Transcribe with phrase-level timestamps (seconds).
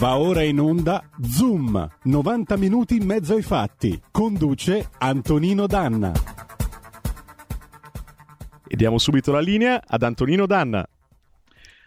[0.00, 4.00] Va ora in onda Zoom, 90 minuti in mezzo ai fatti.
[4.10, 6.10] Conduce Antonino Danna.
[8.66, 10.88] E diamo subito la linea ad Antonino Danna.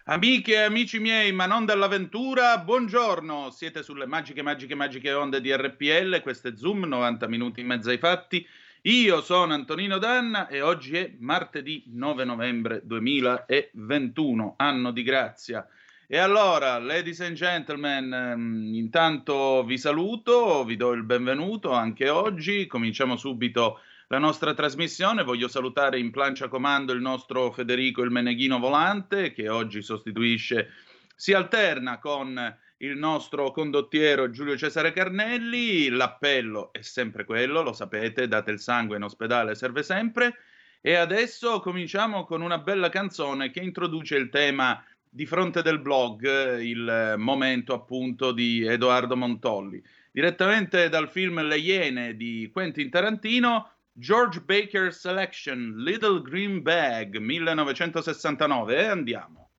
[0.04, 3.50] Amiche e amici miei, ma non dell'avventura, buongiorno.
[3.50, 6.22] Siete sulle magiche, magiche, magiche onde di RPL.
[6.22, 8.46] Questo è Zoom, 90 minuti in mezzo ai fatti.
[8.84, 15.68] Io sono Antonino Danna e oggi è martedì 9 novembre 2021, anno di grazia.
[16.14, 22.68] E allora, ladies and gentlemen, ehm, intanto vi saluto, vi do il benvenuto anche oggi.
[22.68, 25.24] Cominciamo subito la nostra trasmissione.
[25.24, 30.70] Voglio salutare in plancia comando il nostro Federico il Meneghino Volante, che oggi sostituisce,
[31.16, 35.90] si alterna con il nostro condottiero Giulio Cesare Carnelli.
[35.90, 40.36] L'appello è sempre quello, lo sapete, date il sangue in ospedale, serve sempre.
[40.80, 44.80] E adesso cominciamo con una bella canzone che introduce il tema
[45.14, 49.82] di fronte del blog, il momento appunto di Edoardo Montolli.
[50.12, 58.76] Direttamente dal film Le Iene di Quentin Tarantino, George Baker Selection, Little Green Bag, 1969.
[58.76, 59.50] E andiamo.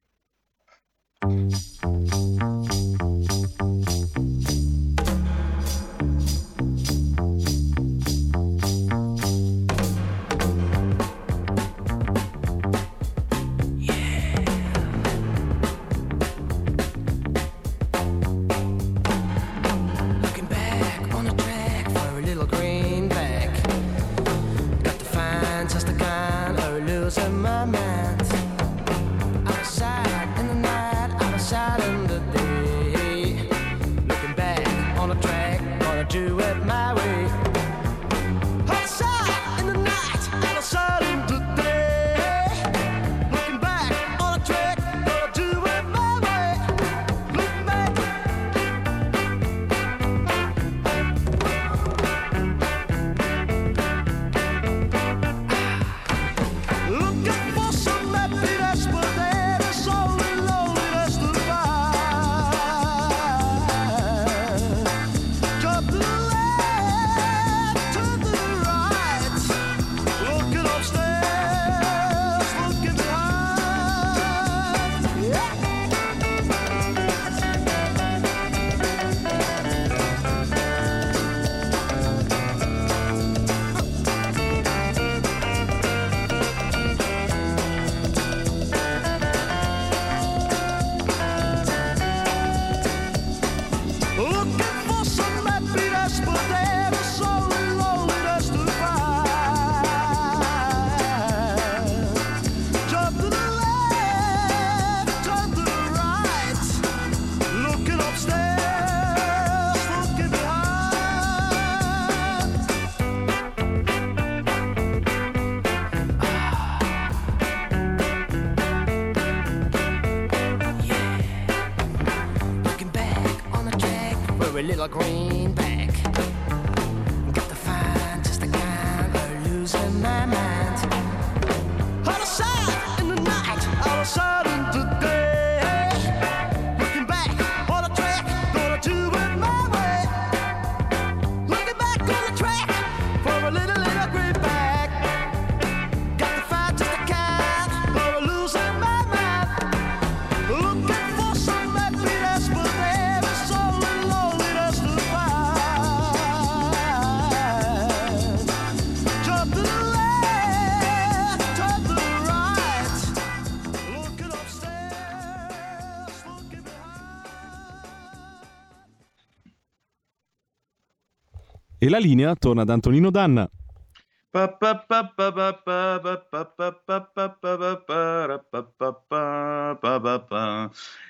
[171.95, 173.49] La linea torna ad Antonino Danna.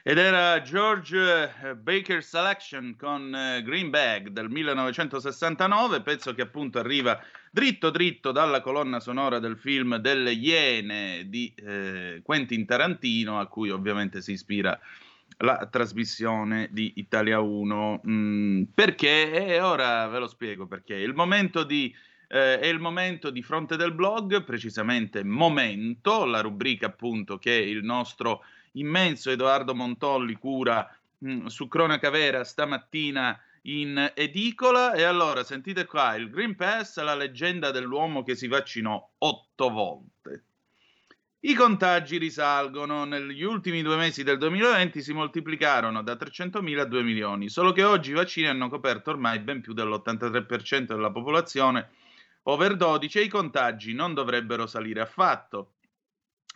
[0.02, 6.78] Ed era George eh, Baker Selection con eh, Green Bag del 1969, pezzo che appunto
[6.78, 7.18] arriva
[7.50, 13.70] dritto dritto dalla colonna sonora del film Delle Iene di eh, Quentin Tarantino, a cui
[13.70, 14.78] ovviamente si ispira
[15.44, 18.00] la trasmissione di Italia 1.
[18.08, 19.46] Mm, perché?
[19.46, 20.94] E ora ve lo spiego perché.
[20.94, 21.94] Il momento di
[22.28, 27.84] eh, è il momento di fronte del blog, precisamente Momento, la rubrica appunto che il
[27.84, 28.42] nostro
[28.72, 30.88] immenso Edoardo Montolli cura
[31.18, 34.94] mh, su Cronaca Vera stamattina in edicola.
[34.94, 40.44] E allora sentite qua: il Green Pass, la leggenda dell'uomo che si vaccinò otto volte.
[41.46, 43.04] I contagi risalgono.
[43.04, 47.84] Negli ultimi due mesi del 2020 si moltiplicarono da 300.000 a 2 milioni, solo che
[47.84, 51.90] oggi i vaccini hanno coperto ormai ben più dell'83% della popolazione
[52.44, 55.74] over 12 e i contagi non dovrebbero salire affatto.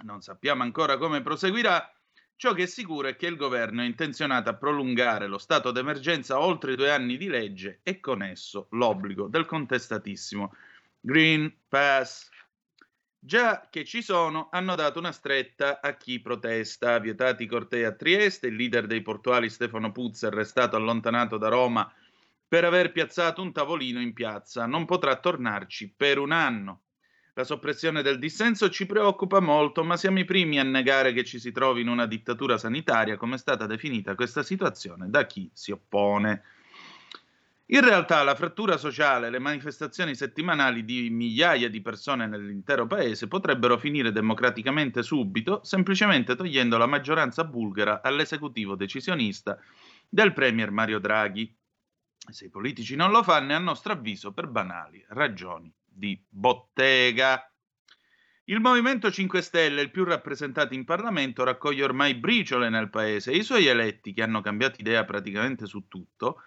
[0.05, 1.93] Non sappiamo ancora come proseguirà.
[2.35, 6.41] Ciò che è sicuro è che il governo è intenzionato a prolungare lo stato d'emergenza
[6.41, 10.55] oltre due anni di legge e con esso l'obbligo del contestatissimo
[10.99, 12.31] Green Pass.
[13.21, 16.99] Già che ci sono, hanno dato una stretta a chi protesta.
[16.99, 21.49] Vietati i cortei a Trieste, il leader dei portuali Stefano Puzzer è stato allontanato da
[21.49, 21.93] Roma
[22.47, 24.67] per aver piazzato un tavolino in piazza.
[24.67, 26.83] Non potrà tornarci per un anno.
[27.35, 31.39] La soppressione del dissenso ci preoccupa molto, ma siamo i primi a negare che ci
[31.39, 35.71] si trovi in una dittatura sanitaria, come è stata definita questa situazione da chi si
[35.71, 36.43] oppone.
[37.71, 43.77] In realtà la frattura sociale, le manifestazioni settimanali di migliaia di persone nell'intero paese potrebbero
[43.77, 49.59] finire democraticamente subito, semplicemente togliendo la maggioranza bulgara all'esecutivo decisionista
[50.09, 51.55] del premier Mario Draghi.
[52.31, 57.53] Se i politici non lo fanno è a nostro avviso per banali ragioni di bottega.
[58.45, 63.37] Il Movimento 5 Stelle, il più rappresentato in Parlamento, raccoglie ormai briciole nel paese e
[63.37, 66.41] i suoi eletti, che hanno cambiato idea praticamente su tutto,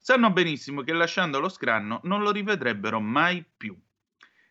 [0.00, 3.78] sanno benissimo che lasciando lo scranno non lo rivedrebbero mai più.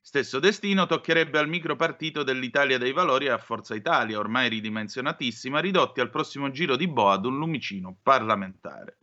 [0.01, 5.99] Stesso destino toccherebbe al micropartito dell'Italia dei Valori e a Forza Italia, ormai ridimensionatissima, ridotti
[5.99, 8.97] al prossimo giro di boa ad un lumicino parlamentare.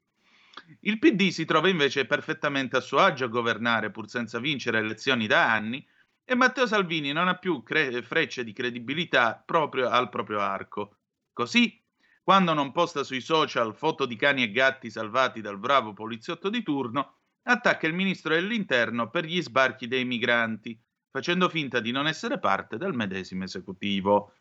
[0.80, 5.26] Il PD si trova invece perfettamente a suo agio a governare pur senza vincere elezioni
[5.26, 5.86] da anni
[6.24, 10.96] e Matteo Salvini non ha più cre- frecce di credibilità proprio al proprio arco.
[11.32, 11.80] Così
[12.26, 16.64] quando non posta sui social foto di cani e gatti salvati dal bravo poliziotto di
[16.64, 20.76] turno, attacca il ministro dell'interno per gli sbarchi dei migranti,
[21.08, 24.32] facendo finta di non essere parte del medesimo esecutivo.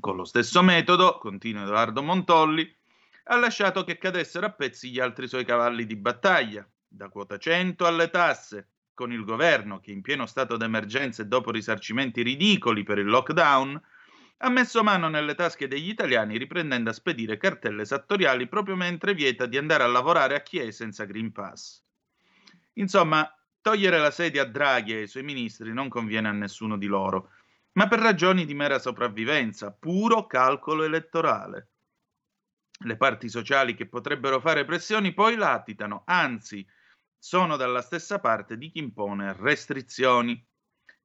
[0.00, 2.68] Con lo stesso metodo, continua Edoardo Montolli,
[3.26, 7.86] ha lasciato che cadessero a pezzi gli altri suoi cavalli di battaglia, da quota 100
[7.86, 12.98] alle tasse, con il governo che in pieno stato d'emergenza e dopo risarcimenti ridicoli per
[12.98, 13.80] il lockdown
[14.38, 19.46] ha messo mano nelle tasche degli italiani riprendendo a spedire cartelle esattoriali proprio mentre vieta
[19.46, 21.82] di andare a lavorare a chi è senza Green Pass.
[22.74, 23.28] Insomma,
[23.60, 27.30] togliere la sedia a Draghi e ai suoi ministri non conviene a nessuno di loro,
[27.72, 31.70] ma per ragioni di mera sopravvivenza, puro calcolo elettorale.
[32.84, 36.66] Le parti sociali che potrebbero fare pressioni poi latitano, anzi,
[37.18, 40.46] sono dalla stessa parte di chi impone restrizioni.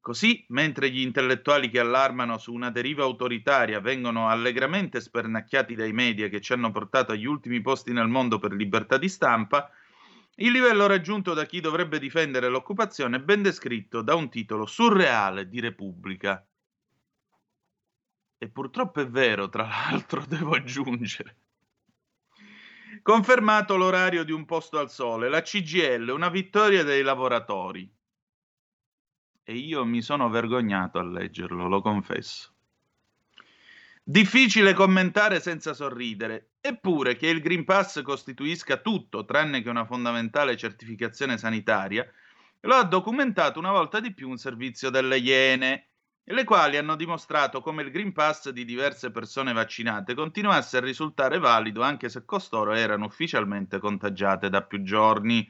[0.02, 6.28] Così, mentre gli intellettuali che allarmano su una deriva autoritaria vengono allegramente spernacchiati dai media
[6.28, 9.70] che ci hanno portato agli ultimi posti nel mondo per libertà di stampa,
[10.38, 15.48] il livello raggiunto da chi dovrebbe difendere l'occupazione è ben descritto da un titolo surreale
[15.48, 16.44] di Repubblica.
[18.40, 21.36] E purtroppo è vero, tra l'altro, devo aggiungere.
[23.04, 28.00] Confermato l'orario di un posto al sole, la CGL, una vittoria dei lavoratori
[29.52, 32.54] e io mi sono vergognato a leggerlo, lo confesso.
[34.02, 40.56] Difficile commentare senza sorridere, eppure che il Green Pass costituisca tutto tranne che una fondamentale
[40.56, 42.10] certificazione sanitaria,
[42.62, 45.88] lo ha documentato una volta di più un servizio delle Iene,
[46.24, 51.40] le quali hanno dimostrato come il Green Pass di diverse persone vaccinate continuasse a risultare
[51.40, 55.46] valido anche se costoro erano ufficialmente contagiate da più giorni.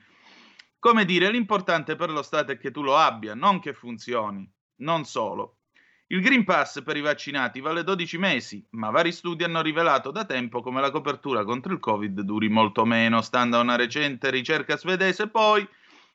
[0.82, 4.52] Come dire, l'importante per lo Stato è che tu lo abbia, non che funzioni.
[4.78, 5.60] Non solo.
[6.08, 10.26] Il Green Pass per i vaccinati vale 12 mesi, ma vari studi hanno rivelato da
[10.26, 13.22] tempo come la copertura contro il Covid duri molto meno.
[13.22, 15.70] Stando a una recente ricerca svedese, poi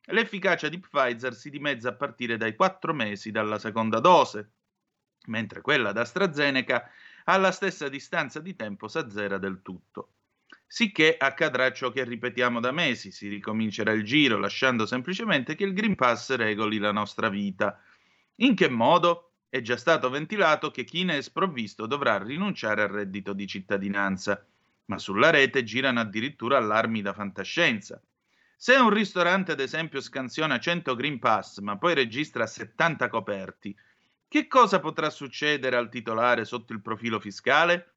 [0.06, 4.54] l'efficacia di Pfizer si dimezza a partire dai 4 mesi dalla seconda dose,
[5.28, 6.90] mentre quella d'AstraZeneca
[7.26, 10.15] alla stessa distanza di tempo s'azzera del tutto.
[10.68, 15.72] Sicché accadrà ciò che ripetiamo da mesi, si ricomincerà il giro lasciando semplicemente che il
[15.72, 17.80] Green Pass regoli la nostra vita.
[18.36, 19.34] In che modo?
[19.48, 24.44] È già stato ventilato che chi ne è sprovvisto dovrà rinunciare al reddito di cittadinanza,
[24.86, 28.02] ma sulla rete girano addirittura allarmi da fantascienza.
[28.56, 33.76] Se un ristorante, ad esempio, scansiona 100 Green Pass, ma poi registra 70 coperti,
[34.28, 37.95] che cosa potrà succedere al titolare sotto il profilo fiscale?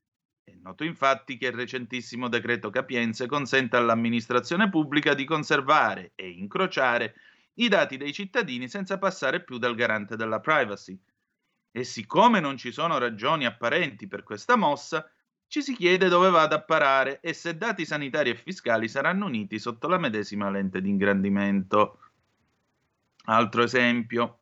[0.50, 7.14] È noto infatti che il recentissimo decreto Capienze consente all'amministrazione pubblica di conservare e incrociare
[7.56, 11.00] i dati dei cittadini senza passare più dal garante della privacy.
[11.72, 15.08] E siccome non ci sono ragioni apparenti per questa mossa,
[15.46, 19.60] ci si chiede dove vada a parare e se dati sanitari e fiscali saranno uniti
[19.60, 22.00] sotto la medesima lente di ingrandimento.
[23.26, 24.40] Altro esempio.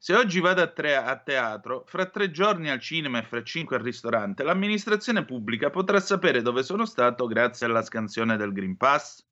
[0.00, 3.74] Se oggi vado a, tre- a teatro, fra tre giorni al cinema e fra cinque
[3.74, 9.26] al ristorante, l'amministrazione pubblica potrà sapere dove sono stato grazie alla scansione del Green Pass?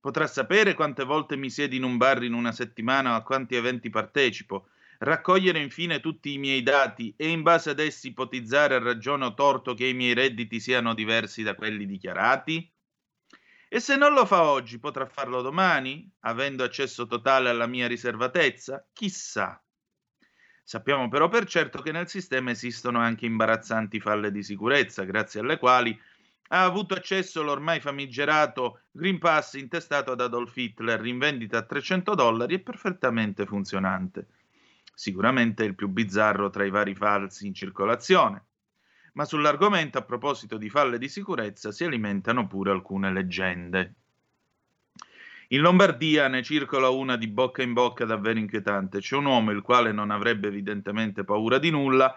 [0.00, 3.56] Potrà sapere quante volte mi siedo in un bar in una settimana o a quanti
[3.56, 4.68] eventi partecipo?
[4.98, 9.34] Raccogliere infine tutti i miei dati e in base ad essi ipotizzare a ragione o
[9.34, 12.72] torto che i miei redditi siano diversi da quelli dichiarati?
[13.68, 18.88] E se non lo fa oggi, potrà farlo domani, avendo accesso totale alla mia riservatezza?
[18.92, 19.60] Chissà.
[20.68, 25.56] Sappiamo però per certo che nel sistema esistono anche imbarazzanti falle di sicurezza, grazie alle
[25.56, 25.98] quali
[26.48, 32.14] ha avuto accesso l'ormai famigerato Green Pass intestato ad Adolf Hitler in vendita a 300
[32.14, 34.26] dollari e perfettamente funzionante.
[34.92, 38.44] Sicuramente il più bizzarro tra i vari falsi in circolazione.
[39.14, 43.94] Ma sull'argomento, a proposito di falle di sicurezza, si alimentano pure alcune leggende.
[45.50, 49.00] In Lombardia ne circola una di bocca in bocca davvero inquietante.
[49.00, 52.14] C'è un uomo il quale non avrebbe evidentemente paura di nulla,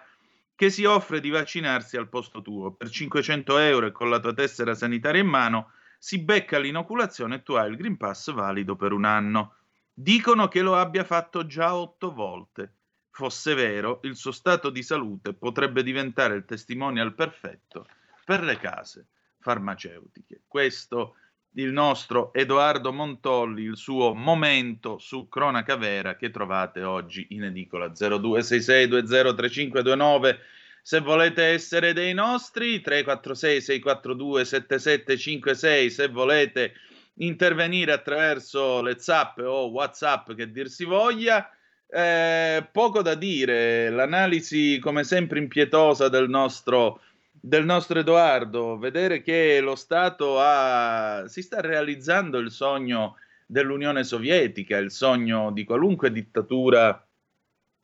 [0.53, 2.73] che si offre di vaccinarsi al posto tuo.
[2.73, 7.43] Per 500 euro e con la tua tessera sanitaria in mano si becca l'inoculazione e
[7.43, 9.55] tu hai il Green Pass valido per un anno.
[9.93, 12.73] Dicono che lo abbia fatto già otto volte.
[13.11, 17.87] Fosse vero, il suo stato di salute potrebbe diventare il testimonial perfetto
[18.25, 19.07] per le case
[19.39, 20.43] farmaceutiche.
[20.47, 21.15] Questo
[21.55, 27.87] il nostro Edoardo Montolli, il suo momento su Cronaca Vera che trovate oggi in edicola
[27.87, 30.37] 0266203529.
[30.81, 36.73] Se volete essere dei nostri, 346 642 7756, se volete
[37.15, 41.53] intervenire attraverso le zap o WhatsApp che dir si voglia.
[41.93, 47.01] Eh, poco da dire, l'analisi come sempre impietosa del nostro
[47.43, 53.17] del nostro Edoardo, vedere che lo Stato ha, si sta realizzando il sogno
[53.47, 57.03] dell'Unione Sovietica, il sogno di qualunque dittatura,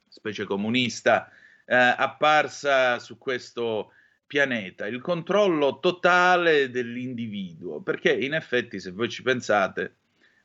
[0.08, 1.30] specie comunista,
[1.66, 3.94] eh, apparsa su questo
[4.28, 9.96] pianeta, il controllo totale dell'individuo, perché in effetti se voi ci pensate,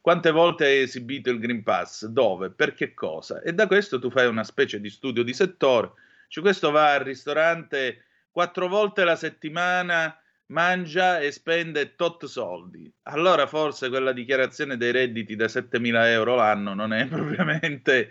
[0.00, 2.06] quante volte hai esibito il Green Pass?
[2.06, 2.50] Dove?
[2.50, 3.42] Per che cosa?
[3.42, 5.92] E da questo tu fai una specie di studio di settore,
[6.28, 12.92] cioè questo va al ristorante quattro volte la settimana mangia e spende tot soldi.
[13.02, 18.10] Allora forse quella dichiarazione dei redditi da 7.000 euro l'anno non è propriamente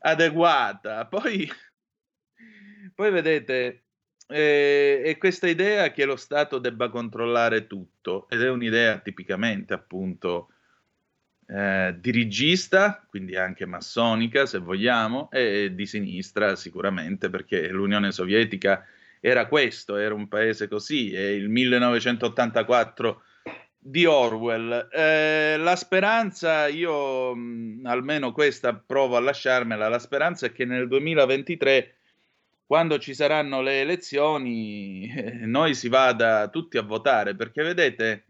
[0.00, 1.06] adeguata.
[1.06, 1.48] Poi,
[2.94, 3.84] poi vedete,
[4.28, 10.50] eh, è questa idea che lo Stato debba controllare tutto ed è un'idea tipicamente appunto
[11.48, 18.84] eh, dirigista, quindi anche massonica se vogliamo, e di sinistra sicuramente perché l'Unione Sovietica
[19.20, 23.22] era questo, era un paese così, è il 1984
[23.78, 24.88] di Orwell.
[24.90, 30.88] Eh, la speranza, io mh, almeno questa provo a lasciarmela, la speranza è che nel
[30.88, 31.94] 2023,
[32.66, 38.24] quando ci saranno le elezioni, eh, noi si vada tutti a votare, perché vedete,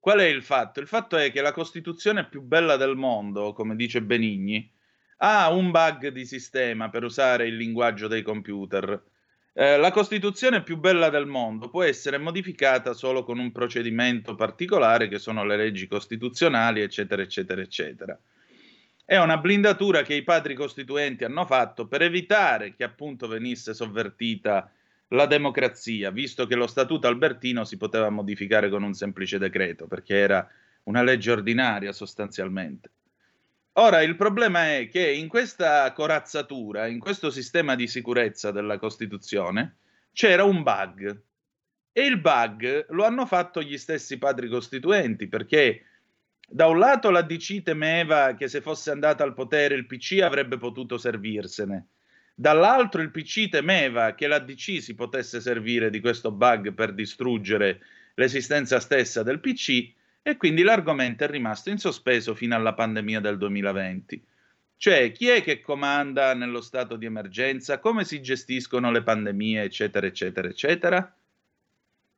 [0.00, 0.80] qual è il fatto?
[0.80, 4.70] Il fatto è che la Costituzione più bella del mondo, come dice Benigni,
[5.18, 9.02] ha un bug di sistema per usare il linguaggio dei computer.
[9.52, 15.08] Eh, la Costituzione più bella del mondo può essere modificata solo con un procedimento particolare,
[15.08, 18.18] che sono le leggi costituzionali, eccetera, eccetera, eccetera.
[19.04, 24.70] È una blindatura che i padri costituenti hanno fatto per evitare che appunto venisse sovvertita
[25.08, 30.16] la democrazia, visto che lo statuto albertino si poteva modificare con un semplice decreto, perché
[30.16, 30.48] era
[30.84, 32.90] una legge ordinaria sostanzialmente.
[33.76, 39.78] Ora, il problema è che in questa corazzatura, in questo sistema di sicurezza della Costituzione,
[40.12, 41.22] c'era un bug.
[41.90, 45.86] E il bug lo hanno fatto gli stessi padri costituenti, perché
[46.48, 50.56] da un lato la DC temeva che se fosse andata al potere il PC avrebbe
[50.56, 51.88] potuto servirsene,
[52.32, 57.80] dall'altro il PC temeva che la DC si potesse servire di questo bug per distruggere
[58.14, 59.92] l'esistenza stessa del PC
[60.26, 64.24] e quindi l'argomento è rimasto in sospeso fino alla pandemia del 2020.
[64.78, 70.06] Cioè, chi è che comanda nello stato di emergenza, come si gestiscono le pandemie, eccetera,
[70.06, 71.14] eccetera, eccetera.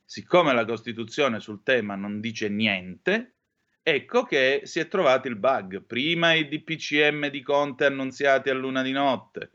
[0.05, 3.35] Siccome la Costituzione sul tema non dice niente,
[3.83, 5.83] ecco che si è trovato il bug.
[5.83, 9.51] Prima i DPCM di Conte annunziati a luna di notte,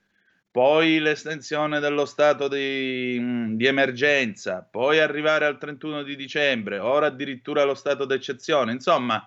[0.51, 7.07] poi l'estensione dello stato di, mm, di, emergenza, poi arrivare al 31 di dicembre, ora
[7.07, 8.73] addirittura lo stato d'eccezione.
[8.73, 9.25] Insomma,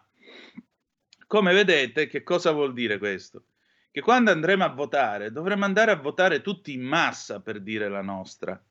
[1.26, 3.46] come vedete, che cosa vuol dire questo?
[3.90, 8.02] Che quando andremo a votare dovremo andare a votare tutti in massa per dire la
[8.02, 8.62] nostra.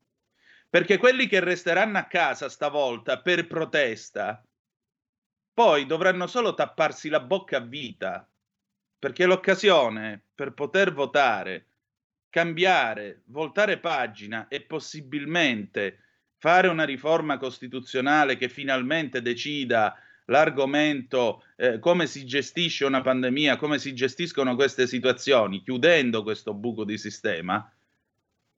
[0.70, 4.46] Perché quelli che resteranno a casa stavolta per protesta,
[5.54, 8.28] poi dovranno solo tapparsi la bocca a vita
[9.04, 11.73] perché l'occasione per poter votare,
[12.34, 16.00] cambiare, voltare pagina e possibilmente
[16.40, 23.78] fare una riforma costituzionale che finalmente decida l'argomento eh, come si gestisce una pandemia, come
[23.78, 27.72] si gestiscono queste situazioni, chiudendo questo buco di sistema,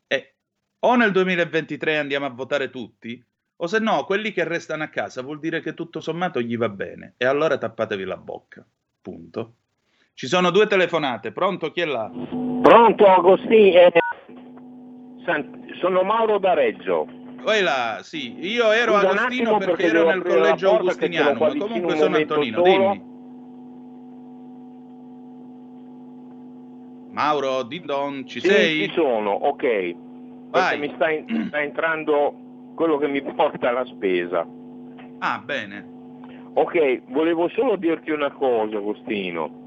[0.07, 0.35] eh,
[0.79, 3.21] o nel 2023 andiamo a votare tutti,
[3.57, 6.69] o se no, quelli che restano a casa vuol dire che tutto sommato gli va
[6.69, 8.65] bene, e allora tappatevi la bocca.
[9.01, 9.55] Punto.
[10.15, 11.71] Ci sono due telefonate, pronto?
[11.71, 12.09] Chi è là?
[12.61, 13.77] Pronto Agostino?
[13.77, 13.91] Eh,
[15.81, 17.05] sono Mauro da Reggio.
[17.43, 22.15] Là, sì, io ero Scusa Agostino perché, perché ero nel collegio augustiniano, ma comunque sono
[22.15, 22.69] Antonino, solo.
[22.69, 23.13] dimmi.
[27.11, 28.87] Mauro, Dindon, ci sì, sei?
[28.87, 29.63] Ci sono, ok.
[29.63, 30.49] Vai.
[30.49, 32.33] Perché mi sta, in, sta entrando
[32.73, 34.47] quello che mi porta alla spesa.
[35.19, 35.85] Ah, bene.
[36.53, 39.63] Ok, volevo solo dirti una cosa, Agostino.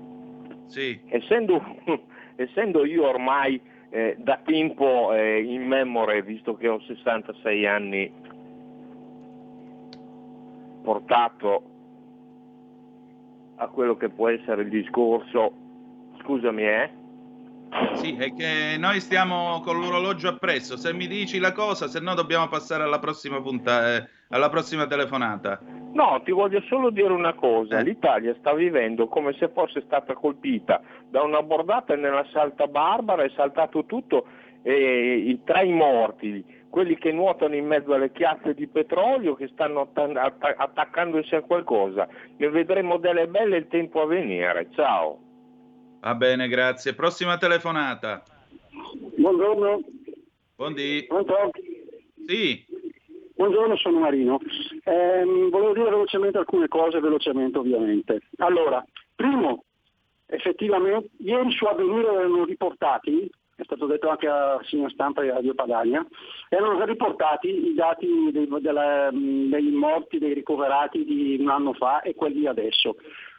[0.69, 0.99] Sì.
[1.09, 1.63] Essendo,
[2.37, 3.61] essendo io ormai
[3.91, 8.13] eh, da tempo eh, in memoria, visto che ho 66 anni,
[10.83, 11.63] portato
[13.57, 15.53] a quello che può essere il discorso,
[16.23, 16.91] scusami eh?
[17.95, 22.15] Sì, è che noi stiamo con l'orologio appresso, se mi dici la cosa, se no
[22.15, 25.61] dobbiamo passare alla prossima puntata, eh, alla prossima telefonata.
[25.93, 27.83] No, ti voglio solo dire una cosa, eh.
[27.83, 33.31] l'Italia sta vivendo come se fosse stata colpita da una bordata nella Salta Barbara, è
[33.35, 34.27] saltato tutto
[34.63, 39.89] e i tre morti, quelli che nuotano in mezzo alle chiazze di petrolio, che stanno
[39.93, 42.07] att- attaccandosi a qualcosa.
[42.37, 44.69] Ne vedremo delle belle il tempo a venire.
[44.75, 45.19] Ciao.
[46.01, 46.95] Va bene, grazie.
[46.95, 48.23] Prossima telefonata.
[49.17, 49.81] Buongiorno.
[50.55, 51.05] Buondì.
[51.09, 51.51] Pronto?
[52.27, 52.68] Sì.
[53.39, 54.41] Buongiorno, sono Marino.
[54.83, 58.23] Eh, volevo dire velocemente alcune cose, velocemente ovviamente.
[58.39, 59.63] Allora, primo,
[60.27, 65.35] effettivamente, ieri su Avvenire erano riportati, è stato detto anche a Signa Stampa e a
[65.35, 66.05] Radio Padania,
[66.49, 72.17] erano riportati i dati dei, della, dei morti, dei ricoverati di un anno fa e
[72.17, 72.97] quelli di adesso.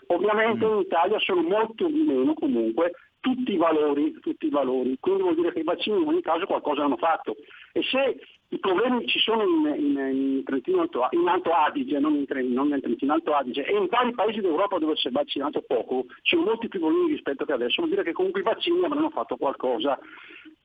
[0.07, 0.71] Ovviamente mm.
[0.75, 5.35] in Italia sono molto di meno comunque, tutti i valori, tutti i valori, quindi vuol
[5.35, 7.35] dire che i vaccini in ogni caso qualcosa hanno fatto.
[7.73, 8.17] E se
[8.51, 13.13] i problemi ci sono in, in, in, Trentino, in Alto Adige, non non nel Trentino,
[13.13, 16.67] Alto Adige, e in vari paesi d'Europa dove si è vaccinato poco, ci sono molti
[16.67, 19.99] più problemi rispetto che adesso, vuol dire che comunque i vaccini avranno fatto qualcosa.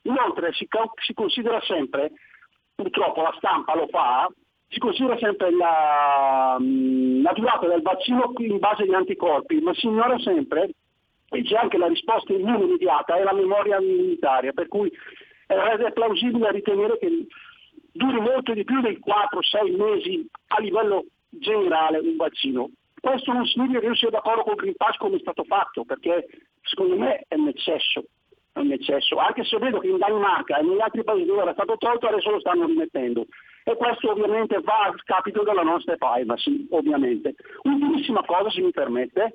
[0.03, 0.67] Inoltre si,
[1.05, 2.13] si considera sempre,
[2.75, 4.31] purtroppo la stampa lo fa,
[4.69, 10.19] si considera sempre la, la durata del vaccino in base agli anticorpi, ma si ignora
[10.21, 10.71] sempre
[11.29, 14.91] e c'è anche la risposta immune immediata e la memoria immunitaria, per cui
[15.47, 17.27] è plausibile ritenere che
[17.95, 22.71] duri molto di più dei 4-6 mesi a livello generale un vaccino.
[23.01, 25.85] Questo non significa che io sia d'accordo con il Green Pass come è stato fatto,
[25.85, 26.27] perché
[26.63, 28.05] secondo me è un eccesso,
[28.53, 29.17] è un eccesso.
[29.19, 32.31] anche se vedo che in Danimarca e negli altri paesi dove era stato tolto adesso
[32.31, 33.27] lo stanno rimettendo.
[33.63, 37.35] E questo ovviamente va a scapito della nostra privacy, ovviamente.
[37.63, 39.35] Ultimissima cosa, se mi permette,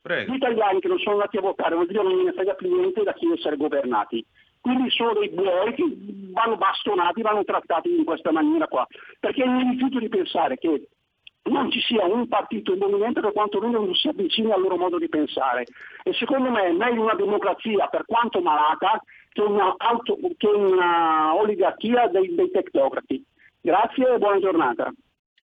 [0.00, 0.32] Prego.
[0.32, 3.02] gli italiani che non sono andati a votare vuol dire non ne frega più niente
[3.02, 4.24] da chi essere governati.
[4.60, 5.84] Quindi sono dei buoi che
[6.32, 8.86] vanno bastonati, vanno trattati in questa maniera qua.
[9.18, 10.88] Perché mi rifiuto di pensare che
[11.44, 14.98] non ci sia un partito, un movimento che quantomeno non si avvicini al loro modo
[14.98, 15.64] di pensare.
[16.02, 21.34] E secondo me è meglio una democrazia, per quanto malata, che una, auto, che una
[21.34, 23.24] oligarchia dei, dei tecnocrati.
[23.62, 24.92] Grazie e buona giornata.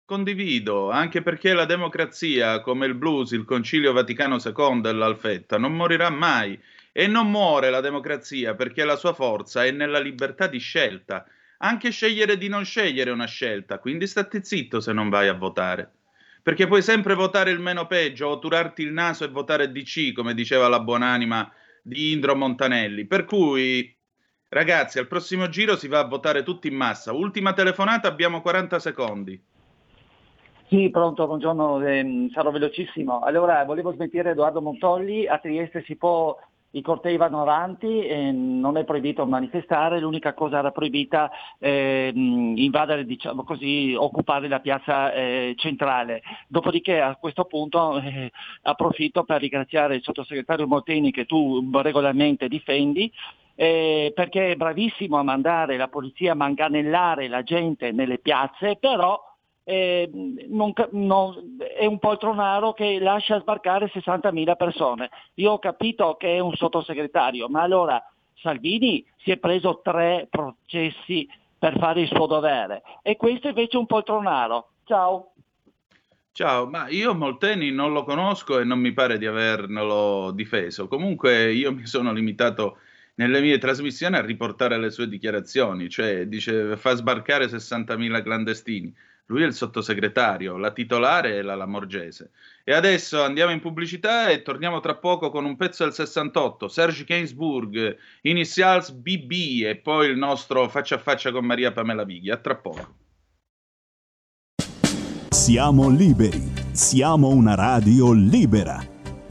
[0.04, 5.74] Condivido, anche perché la democrazia, come il blues, il Concilio Vaticano II e l'Alfetta, non
[5.74, 6.56] morirà mai
[6.98, 11.26] e non muore la democrazia perché la sua forza è nella libertà di scelta.
[11.58, 15.34] Anche scegliere di non scegliere è una scelta, quindi stati zitto se non vai a
[15.34, 15.90] votare.
[16.42, 20.32] Perché puoi sempre votare il meno peggio o turarti il naso e votare DC, come
[20.32, 23.04] diceva la buonanima di Indro Montanelli.
[23.04, 23.94] Per cui,
[24.48, 27.12] ragazzi, al prossimo giro si va a votare tutti in massa.
[27.12, 29.38] Ultima telefonata, abbiamo 40 secondi.
[30.68, 33.20] Sì, pronto, buongiorno, eh, sarò velocissimo.
[33.20, 36.36] Allora, volevo smentire Edoardo Montolli, a Trieste si può
[36.72, 43.04] i cortei vanno avanti, eh, non è proibito manifestare, l'unica cosa era proibita eh, invadere,
[43.04, 46.22] diciamo così, occupare la piazza eh, centrale.
[46.48, 48.30] Dopodiché a questo punto eh,
[48.62, 53.10] approfitto per ringraziare il sottosegretario Molteni che tu regolarmente difendi,
[53.54, 59.18] eh, perché è bravissimo a mandare la polizia a manganellare la gente nelle piazze, però
[59.68, 60.08] eh,
[60.48, 65.10] non, non, è un poltronaro che lascia sbarcare 60.000 persone.
[65.34, 68.00] Io ho capito che è un sottosegretario, ma allora
[68.34, 73.80] Salvini si è preso tre processi per fare il suo dovere e questo invece è
[73.80, 74.68] un poltronaro.
[74.84, 75.32] Ciao.
[76.30, 80.86] Ciao, ma io Molteni non lo conosco e non mi pare di averlo difeso.
[80.86, 82.78] Comunque io mi sono limitato
[83.14, 88.94] nelle mie trasmissioni a riportare le sue dichiarazioni, cioè dice fa sbarcare 60.000 clandestini.
[89.28, 92.30] Lui è il sottosegretario, la titolare è la Lamorgese.
[92.62, 97.02] E adesso andiamo in pubblicità e torniamo tra poco con un pezzo del 68, Serge
[97.04, 102.30] Gainsbourg, Initials BB e poi il nostro faccia a faccia con Maria Pamela Vighi.
[102.30, 102.94] A tra poco.
[105.30, 108.80] Siamo liberi, siamo una radio libera.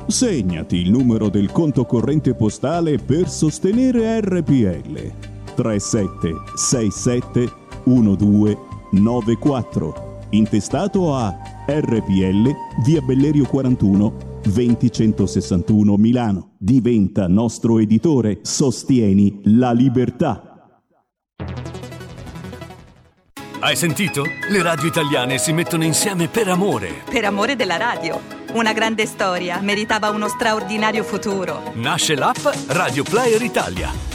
[0.08, 5.14] Segnati il numero del conto corrente postale per sostenere RPL.
[5.56, 7.64] 3767
[8.92, 10.14] 1294.
[10.32, 11.36] Intestato a
[11.68, 12.50] RPL
[12.84, 16.52] via Bellerio 41 20161 Milano.
[16.58, 18.40] Diventa nostro editore.
[18.42, 20.50] Sostieni la libertà.
[23.60, 24.26] Hai sentito?
[24.50, 27.02] Le radio italiane si mettono insieme per amore.
[27.10, 28.20] Per amore della radio.
[28.54, 31.72] Una grande storia meritava uno straordinario futuro.
[31.74, 34.15] Nasce l'app Radio Player Italia.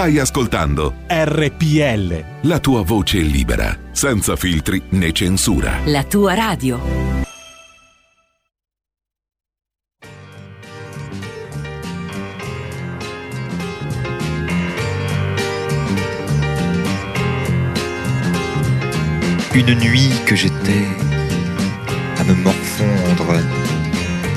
[0.00, 2.24] Stai ascoltando RPL.
[2.44, 5.80] la tua voce libera, senza filtri né censura.
[5.84, 6.80] La tua radio.
[19.52, 20.86] Une nuit que j'étais
[22.16, 23.38] à me morfondre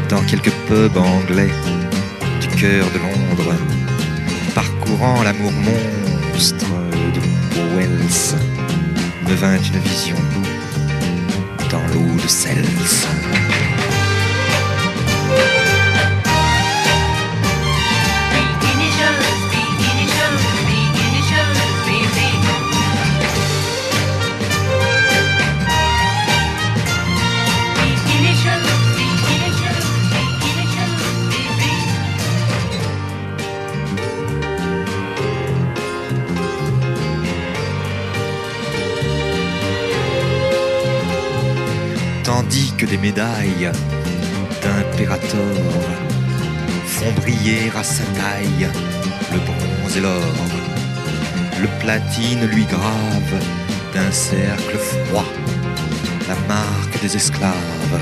[0.09, 1.53] dans quelques pubs anglais
[2.41, 3.55] du cœur de Londres,
[4.53, 6.65] parcourant l'amour monstre
[7.13, 8.35] de Wells,
[9.27, 10.15] me vint une vision
[11.71, 12.63] dans l'eau de Cels.
[42.23, 43.71] Tandis que des médailles
[44.61, 45.81] d'impérator
[46.85, 48.69] font briller à sa taille
[49.31, 50.21] le bronze et l'or.
[51.61, 53.43] Le platine lui grave
[53.93, 55.25] d'un cercle froid
[56.27, 57.99] la marque des esclaves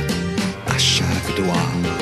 [0.68, 2.01] à chaque doigt.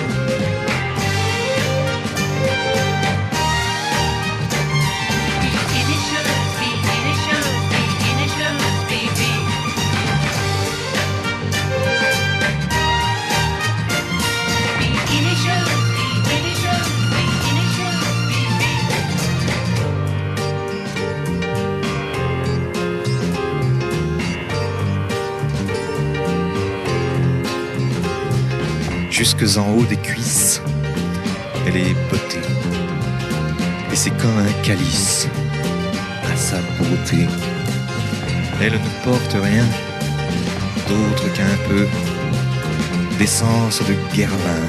[29.19, 30.62] Jusque en haut des cuisses,
[31.67, 32.39] elle est beauté.
[33.91, 35.27] Et c'est comme un calice
[36.23, 37.27] à sa beauté.
[38.62, 39.65] Elle ne porte rien
[40.88, 41.86] d'autre qu'un peu
[43.17, 44.65] d'essence de guervin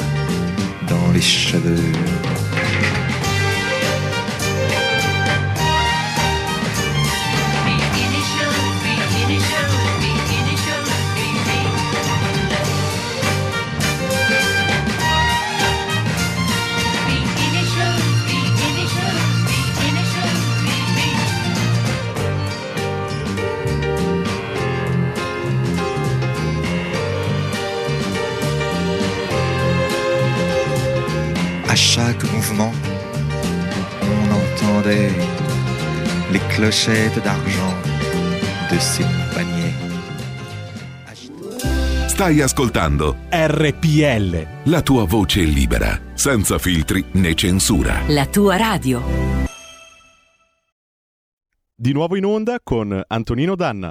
[0.89, 1.93] dans les cheveux.
[36.61, 37.75] Clochettes d'argent
[38.71, 39.73] de ses paniers.
[42.07, 44.47] Stai ascoltando RPL.
[44.71, 48.03] la tua voce libera, senza filtri né censura.
[48.09, 49.03] La tua radio.
[51.75, 53.91] Di nuovo in onda con Antonino Danna.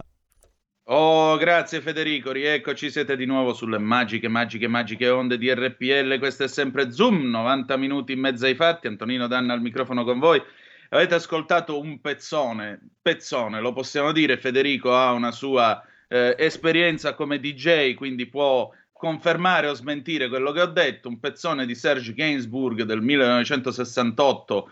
[0.91, 6.43] Oh, grazie Federico, rieccoci, siete di nuovo sulle magiche, magiche, magiche onde di RPL, questo
[6.43, 10.39] è sempre Zoom, 90 minuti in mezzo ai fatti, Antonino Danna al microfono con voi.
[10.89, 17.39] Avete ascoltato un pezzone, pezzone, lo possiamo dire, Federico ha una sua eh, esperienza come
[17.39, 22.83] DJ, quindi può confermare o smentire quello che ho detto, un pezzone di Serge Gainsbourg
[22.83, 24.71] del 1968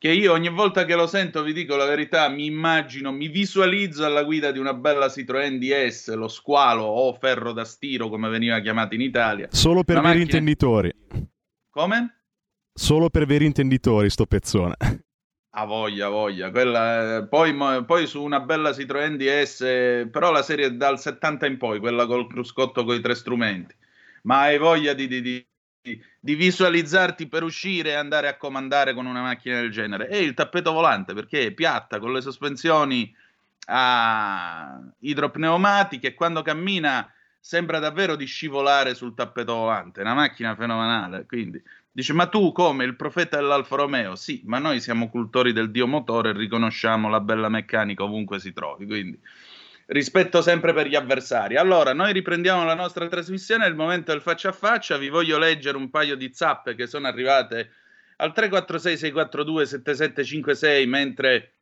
[0.00, 4.02] che io ogni volta che lo sento, vi dico la verità, mi immagino, mi visualizzo
[4.02, 8.60] alla guida di una bella Citroën DS, lo squalo o ferro da stiro come veniva
[8.60, 9.48] chiamato in Italia.
[9.50, 10.94] Solo per Una veri macchina- intenditori.
[11.68, 12.22] Come?
[12.72, 14.74] Solo per veri intenditori sto pezzone.
[15.52, 16.50] A voglia, voglia.
[16.50, 17.52] Quella, poi,
[17.84, 22.28] poi su una bella Citroën DS, però la serie dal 70 in poi, quella col
[22.28, 23.74] cruscotto con i tre strumenti.
[24.22, 25.44] Ma hai voglia di, di- di-
[26.20, 30.08] di visualizzarti per uscire e andare a comandare con una macchina del genere.
[30.08, 33.12] E il tappeto volante, perché è piatta, con le sospensioni
[33.66, 40.00] a idropneumatiche quando cammina sembra davvero di scivolare sul tappeto volante.
[40.00, 41.60] È una macchina fenomenale, quindi...
[41.92, 44.14] Dice, ma tu come il profeta dell'Alfa Romeo?
[44.14, 48.52] Sì, ma noi siamo cultori del dio motore e riconosciamo la bella meccanica ovunque si
[48.52, 49.18] trovi, quindi
[49.86, 51.56] rispetto sempre per gli avversari.
[51.56, 55.38] Allora, noi riprendiamo la nostra trasmissione, è il momento del faccia a faccia, vi voglio
[55.38, 57.72] leggere un paio di zappe che sono arrivate
[58.16, 61.54] al 346-642-7756 mentre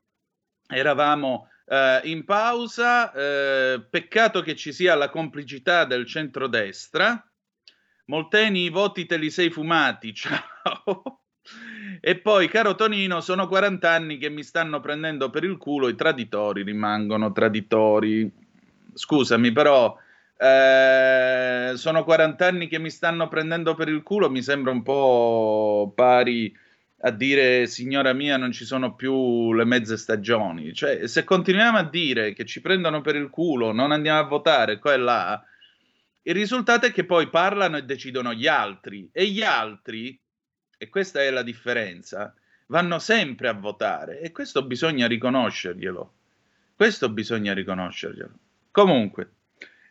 [0.67, 3.13] eravamo eh, in pausa.
[3.13, 7.28] Eh, peccato che ci sia la complicità del centrodestra.
[8.09, 11.21] Molteni, i voti te li sei fumati, ciao.
[12.01, 15.95] E poi, caro Tonino, sono 40 anni che mi stanno prendendo per il culo, i
[15.95, 18.31] traditori rimangono traditori.
[18.95, 19.95] Scusami, però,
[20.39, 25.93] eh, sono 40 anni che mi stanno prendendo per il culo, mi sembra un po'
[25.95, 26.55] pari
[27.03, 30.73] a dire, signora mia, non ci sono più le mezze stagioni.
[30.73, 34.79] Cioè, se continuiamo a dire che ci prendono per il culo, non andiamo a votare
[34.79, 35.43] qua e là,
[36.29, 40.21] il risultato è che poi parlano e decidono gli altri e gli altri,
[40.77, 42.35] e questa è la differenza,
[42.67, 46.13] vanno sempre a votare e questo bisogna riconoscerglielo.
[46.77, 48.33] Questo bisogna riconoscerglielo.
[48.71, 49.31] Comunque,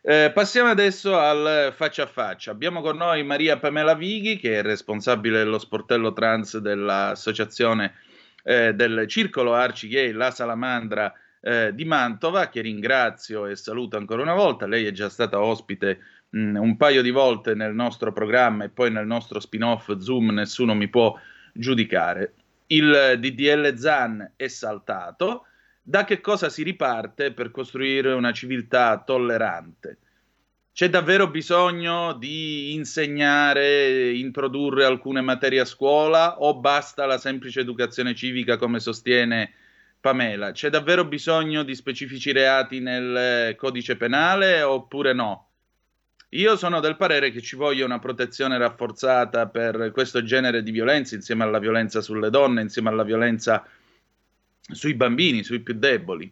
[0.00, 2.52] eh, passiamo adesso al faccia a faccia.
[2.52, 7.94] Abbiamo con noi Maria Pamela Vighi, che è responsabile dello sportello trans dell'associazione
[8.44, 14.22] eh, del Circolo Arci Gay La Salamandra eh, di Mantova, che ringrazio e saluto ancora
[14.22, 14.66] una volta.
[14.66, 15.98] Lei è già stata ospite
[16.30, 20.74] mh, un paio di volte nel nostro programma e poi nel nostro spin-off Zoom, nessuno
[20.74, 21.14] mi può
[21.52, 22.34] giudicare.
[22.66, 25.44] Il DDL Zan è saltato.
[25.82, 29.98] Da che cosa si riparte per costruire una civiltà tollerante?
[30.78, 38.14] C'è davvero bisogno di insegnare, introdurre alcune materie a scuola o basta la semplice educazione
[38.14, 39.52] civica come sostiene
[39.98, 40.52] Pamela?
[40.52, 45.47] C'è davvero bisogno di specifici reati nel codice penale oppure no?
[46.32, 51.14] Io sono del parere che ci voglia una protezione rafforzata per questo genere di violenza,
[51.14, 53.66] insieme alla violenza sulle donne, insieme alla violenza
[54.60, 56.30] sui bambini, sui più deboli.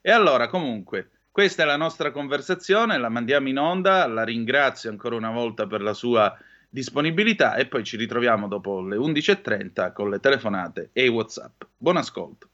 [0.00, 5.14] E allora, comunque, questa è la nostra conversazione, la mandiamo in onda, la ringrazio ancora
[5.14, 6.36] una volta per la sua
[6.68, 11.62] disponibilità e poi ci ritroviamo dopo le 11.30 con le telefonate e i WhatsApp.
[11.76, 12.48] Buon ascolto.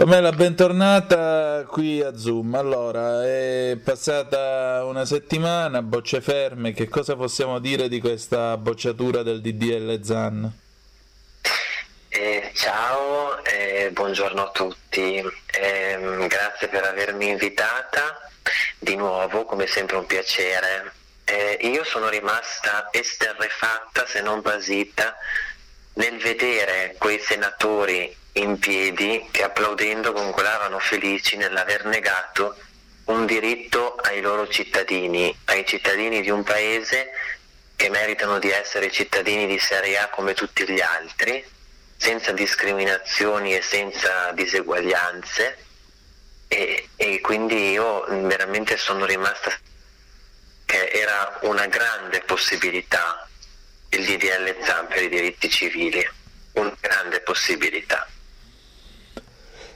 [0.00, 2.54] Pamela, bentornata qui a Zoom.
[2.54, 6.72] Allora, è passata una settimana, bocce ferme.
[6.72, 10.50] Che cosa possiamo dire di questa bocciatura del DDL Zan?
[12.08, 15.22] Eh, ciao, eh, buongiorno a tutti.
[15.60, 18.30] Ehm, grazie per avermi invitata
[18.78, 20.94] di nuovo, come sempre un piacere.
[21.24, 25.14] Eh, io sono rimasta esterrefatta, se non basita,
[26.00, 32.56] nel vedere quei senatori in piedi che applaudendo congolavano felici nell'aver negato
[33.04, 37.10] un diritto ai loro cittadini, ai cittadini di un paese
[37.76, 41.44] che meritano di essere cittadini di serie A come tutti gli altri,
[41.98, 45.64] senza discriminazioni e senza diseguaglianze.
[46.48, 49.52] E, e quindi io veramente sono rimasta
[50.64, 53.28] che era una grande possibilità
[53.90, 56.00] il DDL ZAN per i diritti civili,
[56.52, 58.06] una grande possibilità.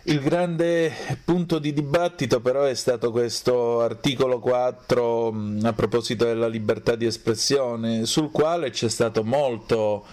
[0.06, 0.92] Il grande
[1.24, 7.06] punto di dibattito però è stato questo articolo 4 mh, a proposito della libertà di
[7.06, 8.88] espressione, sul quale c'è
[9.22, 10.06] molto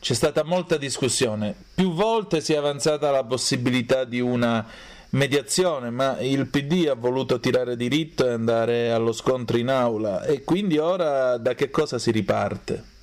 [0.00, 1.54] c'è stata molta discussione.
[1.74, 4.64] Più volte si è avanzata la possibilità di una
[5.10, 10.44] mediazione, ma il PD ha voluto tirare diritto e andare allo scontro in aula e
[10.44, 12.96] quindi ora da che cosa si riparte?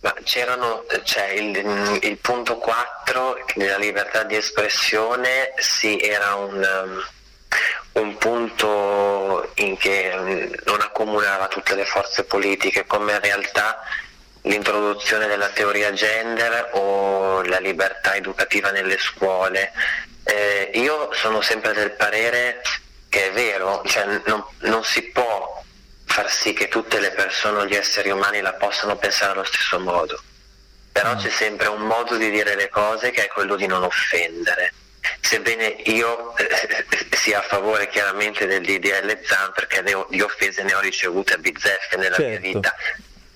[0.00, 8.02] Ma c'erano, cioè il, il punto 4 della libertà di espressione, sì, era un, um,
[8.02, 13.82] un punto in che um, non accomunava tutte le forze politiche, come in realtà
[14.42, 19.72] l'introduzione della teoria gender o la libertà educativa nelle scuole.
[20.24, 22.62] eh, io sono sempre del parere
[23.10, 25.59] che è vero, cioè non, non si può
[26.20, 29.78] far sì che tutte le persone o gli esseri umani la possano pensare allo stesso
[29.80, 30.22] modo.
[30.92, 34.74] Però c'è sempre un modo di dire le cose che è quello di non offendere.
[35.20, 36.48] Sebbene io eh,
[37.12, 41.38] sia a favore chiaramente dell'IDL ZAN perché ne ho- di offese ne ho ricevute a
[41.38, 42.40] bizzeffe nella mia Certo.
[42.42, 42.74] vita,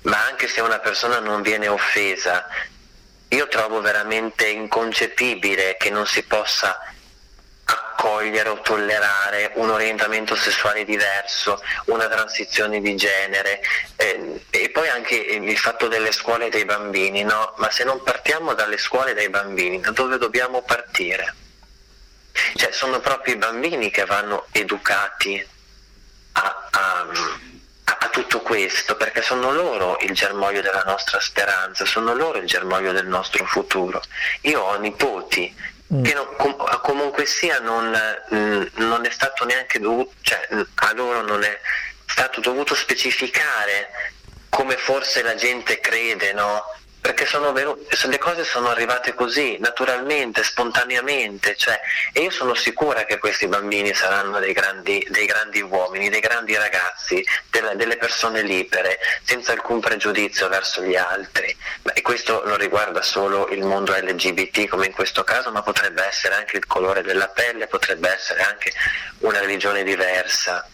[0.03, 2.47] ma anche se una persona non viene offesa,
[3.29, 6.79] io trovo veramente inconcepibile che non si possa
[8.05, 13.61] accogliere o tollerare un orientamento sessuale diverso, una transizione di genere
[13.97, 17.55] eh, e poi anche il fatto delle scuole dei bambini, no?
[17.57, 21.35] Ma se non partiamo dalle scuole dai bambini, da dove dobbiamo partire?
[22.57, 25.47] Cioè sono proprio i bambini che vanno educati
[26.33, 27.07] a- a-
[27.85, 32.93] a tutto questo, perché sono loro il germoglio della nostra speranza, sono loro il germoglio
[32.93, 34.03] del nostro futuro.
[34.43, 35.55] Io ho nipoti
[36.03, 37.91] che non- com- comunque sia non,
[38.35, 41.59] mm, non è stato neanche dovuto, cioè mm, a loro non è
[42.07, 43.91] stato dovuto specificare
[44.49, 46.63] come forse la gente crede, no?
[47.05, 51.79] Perché venu- le cose sono arrivate così, naturalmente, spontaneamente, cioè,
[52.15, 56.57] e io sono sicura che questi bambini saranno dei grandi, dei grandi uomini, dei grandi
[56.57, 61.55] ragazzi, delle, delle persone libere, senza alcun pregiudizio verso gli altri.
[61.93, 66.37] E questo non riguarda solo il mondo LGBT come in questo caso, ma potrebbe essere
[66.37, 68.73] anche il colore della pelle, potrebbe essere anche
[69.19, 70.67] una religione diversa.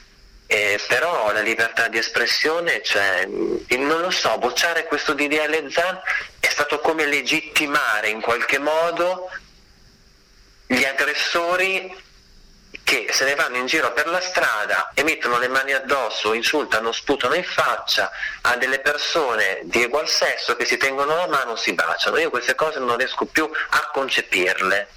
[0.53, 6.01] Eh, però la libertà di espressione, cioè, non lo so, bocciare questo DDL ZAN
[6.41, 9.31] è stato come legittimare in qualche modo
[10.67, 11.97] gli aggressori
[12.83, 16.91] che se ne vanno in giro per la strada e mettono le mani addosso, insultano,
[16.91, 18.11] sputano in faccia
[18.41, 22.19] a delle persone di egual sesso che si tengono la mano, si baciano.
[22.19, 24.89] Io queste cose non riesco più a concepirle,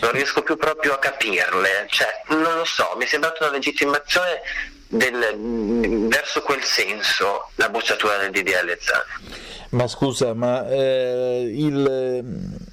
[0.00, 4.42] non riesco più proprio a capirle, cioè non lo so, mi è sembrata una legittimazione
[4.90, 9.38] del- verso quel senso la bocciatura del DDL ZAN.
[9.70, 12.24] Ma scusa, ma eh, il,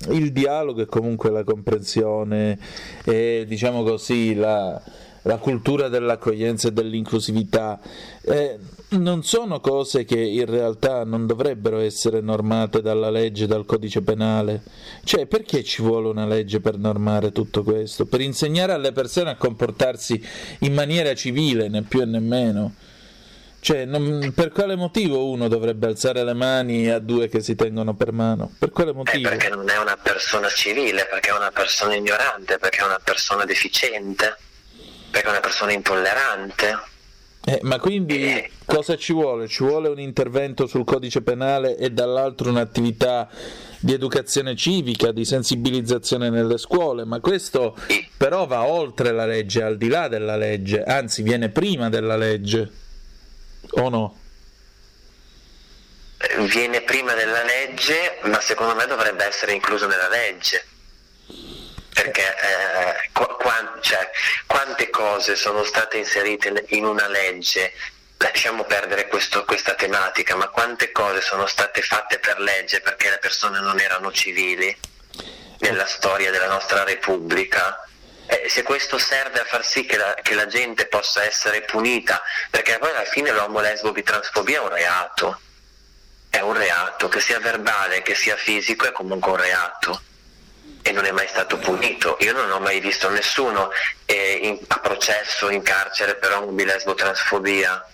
[0.10, 2.58] il dialogo e comunque la comprensione
[3.06, 4.82] e diciamo così la,
[5.22, 7.80] la cultura dell'accoglienza e dell'inclusività
[8.24, 8.58] eh,
[8.90, 14.64] non sono cose che in realtà non dovrebbero essere normate dalla legge, dal codice penale.
[15.04, 18.06] Cioè, perché ci vuole una legge per normare tutto questo?
[18.06, 20.26] Per insegnare alle persone a comportarsi
[20.60, 22.76] in maniera civile, né più e né meno.
[23.60, 27.94] Cioè, non- per quale motivo uno dovrebbe alzare le mani a due che si tengono
[27.96, 28.54] per mano?
[28.58, 29.28] Per quale Eh, motivo?
[29.28, 33.44] perché non è una persona civile, perché è una persona ignorante, perché è una persona
[33.44, 34.38] deficiente,
[35.12, 36.96] perché è una persona intollerante.
[37.50, 39.48] Eh, ma quindi cosa ci vuole?
[39.48, 43.30] Ci vuole un intervento sul codice penale e dall'altro un'attività
[43.80, 47.78] di educazione civica, di sensibilizzazione nelle scuole, ma questo
[48.18, 52.70] però va oltre la legge, al di là della legge, anzi viene prima della legge.
[53.76, 54.20] O no?
[56.18, 60.66] Eh, Viene prima della legge, ma secondo me dovrebbe essere incluso nella legge.
[61.98, 64.08] Perché eh, quan- cioè,
[64.46, 67.74] quante cose sono state inserite in- in una legge,
[68.18, 73.18] lasciamo perdere questo- questa tematica, ma quante cose sono state fatte per legge perché le
[73.18, 74.78] persone non erano civili
[75.60, 77.84] nella storia della nostra Repubblica?
[78.28, 82.22] Eh, se questo serve a far sì che la, che la gente possa essere punita,
[82.52, 85.40] perché poi alla fine l'uomo lesbo bitransfobia è un reato,
[86.30, 90.02] è un reato, che sia verbale, che sia fisico, è comunque un reato
[90.82, 92.18] e non è mai stato punito.
[92.22, 93.70] Io non ho mai visto nessuno
[94.06, 97.86] eh, in- a processo in carcere per omolesbo transfobia.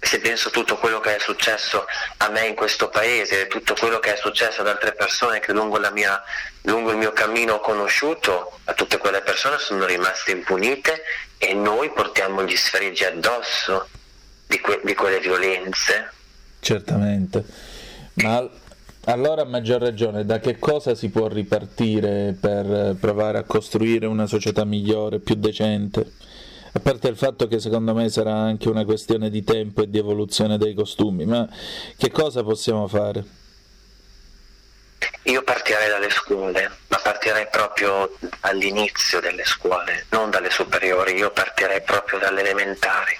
[0.00, 1.84] Se penso a tutto quello che è successo
[2.16, 5.76] a me in questo paese, tutto quello che è successo ad altre persone che lungo,
[5.76, 6.22] la mia-
[6.62, 11.02] lungo il mio cammino ho conosciuto, a tutte quelle persone sono rimaste impunite
[11.36, 13.86] e noi portiamo gli sfregi addosso
[14.46, 16.10] di, que- di quelle violenze.
[16.60, 17.44] Certamente.
[18.14, 18.48] Ma
[19.04, 24.26] allora a maggior ragione, da che cosa si può ripartire per provare a costruire una
[24.26, 26.12] società migliore, più decente?
[26.72, 29.98] A parte il fatto che secondo me sarà anche una questione di tempo e di
[29.98, 31.48] evoluzione dei costumi, ma
[31.96, 33.24] che cosa possiamo fare?
[35.24, 41.82] Io partirei dalle scuole, ma partirei proprio all'inizio delle scuole, non dalle superiori, io partirei
[41.82, 43.18] proprio dalle elementari,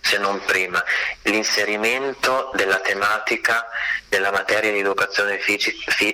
[0.00, 0.82] se non prima.
[1.22, 3.66] L'inserimento della tematica
[4.08, 5.40] della materia di educazione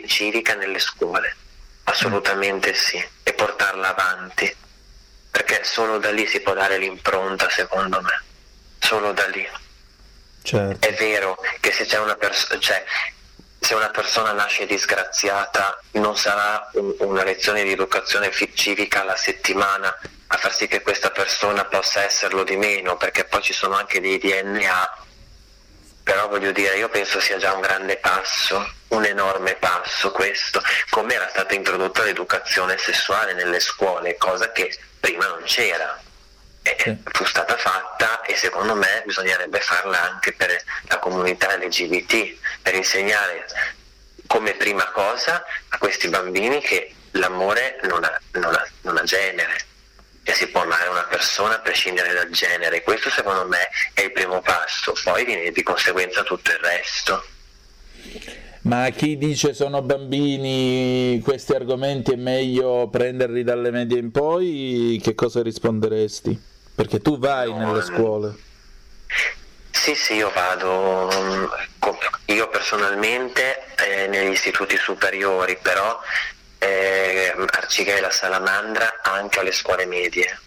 [0.06, 1.36] civica nelle scuole,
[1.84, 4.54] assolutamente sì, e portarla avanti,
[5.30, 8.22] perché solo da lì si può dare l'impronta, secondo me,
[8.78, 9.48] solo da lì.
[10.42, 10.86] Certo.
[10.86, 12.84] È vero che se c'è una persona, cioè,
[13.58, 19.92] se una persona nasce disgraziata non sarà un- una lezione di educazione civica alla settimana
[20.28, 24.00] a far sì che questa persona possa esserlo di meno, perché poi ci sono anche
[24.00, 25.04] dei DNA
[26.06, 31.14] però voglio dire, io penso sia già un grande passo, un enorme passo questo, come
[31.14, 36.00] era stata introdotta l'educazione sessuale nelle scuole, cosa che prima non c'era.
[36.62, 40.56] E fu stata fatta e secondo me bisognerebbe farla anche per
[40.86, 43.44] la comunità LGBT, per insegnare
[44.28, 49.65] come prima cosa a questi bambini che l'amore non ha, non ha- non ha genere
[50.28, 52.82] e si può amare una persona a prescindere dal genere.
[52.82, 57.24] Questo secondo me è il primo passo, poi viene di conseguenza tutto il resto.
[58.62, 65.14] Ma chi dice sono bambini, questi argomenti è meglio prenderli dalle medie in poi, che
[65.14, 66.36] cosa risponderesti?
[66.74, 68.34] Perché tu vai nelle scuole.
[69.70, 71.44] Sì, sì, io vado, mm,
[72.24, 76.00] io personalmente eh, negli istituti superiori, però
[76.66, 80.40] eh, Arcighela Salamandra anche alle scuole medie.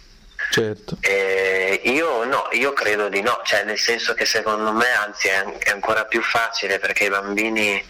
[0.51, 0.97] Certo.
[1.01, 5.43] Eh, io no, io credo di no, cioè nel senso che secondo me anzi è,
[5.59, 7.85] è ancora più facile perché i bambini,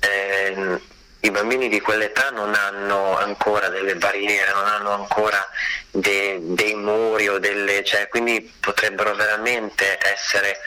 [0.00, 0.80] ehm,
[1.20, 5.48] i bambini di quell'età non hanno ancora delle barriere, non hanno ancora
[5.90, 10.58] de- dei muri o delle, cioè, quindi potrebbero veramente essere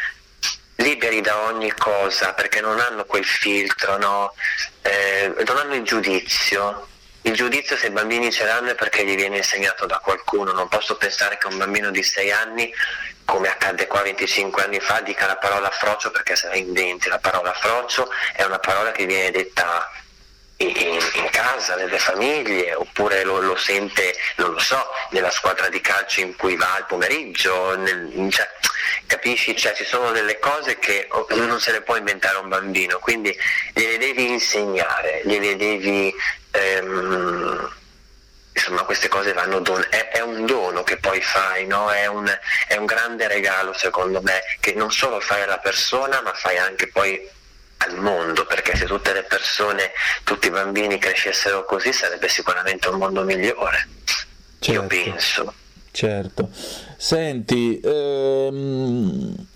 [0.78, 4.34] liberi da ogni cosa perché non hanno quel filtro, no?
[4.82, 6.88] Eh, non hanno il giudizio.
[7.26, 10.67] Il giudizio se i bambini ce l'hanno è perché gli viene insegnato da qualcuno, non
[10.67, 12.71] posso pensare che un bambino di 6 anni,
[13.26, 17.09] come accadde qua 25 anni fa, dica la parola frocio perché se la inventi.
[17.09, 19.89] La parola frocio è una parola che viene detta
[20.57, 25.82] in, in casa, nelle famiglie, oppure lo, lo sente, non lo so, nella squadra di
[25.82, 28.47] calcio in cui va al pomeriggio, nel- cioè,
[29.07, 29.55] capisci?
[29.55, 33.36] Cioè, ci sono delle cose che oh, non se le può inventare un bambino, quindi
[33.73, 36.13] gliele devi insegnare, gliele devi...
[36.56, 37.72] ehm,
[38.53, 41.89] insomma queste cose vanno don- è, è un dono che poi fai, no?
[41.91, 42.26] è, un,
[42.68, 46.88] è un grande regalo secondo me, che non solo fai alla persona ma fai anche
[46.88, 47.30] poi
[47.78, 49.91] al mondo, perché se tutte le persone,
[50.24, 53.88] tutti i bambini crescessero così sarebbe sicuramente un mondo migliore.
[54.62, 55.53] Io penso.
[55.91, 56.49] Certo.
[56.97, 59.47] Senti, ehm,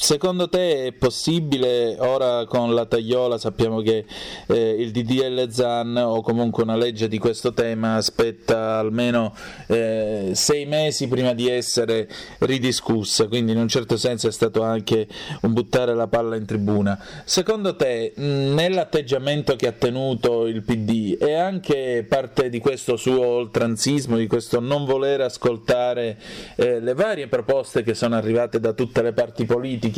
[0.00, 4.06] secondo te è possibile, ora con la tagliola sappiamo che
[4.46, 9.34] eh, il DDL ZAN o comunque una legge di questo tema aspetta almeno
[9.66, 15.06] eh, sei mesi prima di essere ridiscussa, quindi in un certo senso è stato anche
[15.42, 16.98] un buttare la palla in tribuna.
[17.24, 24.16] Secondo te, nell'atteggiamento che ha tenuto il PD è anche parte di questo suo oltranzismo,
[24.16, 26.18] di questo non voler ascoltare
[26.56, 29.88] eh, le varie proposte che sono arrivate da tutte le parti politiche?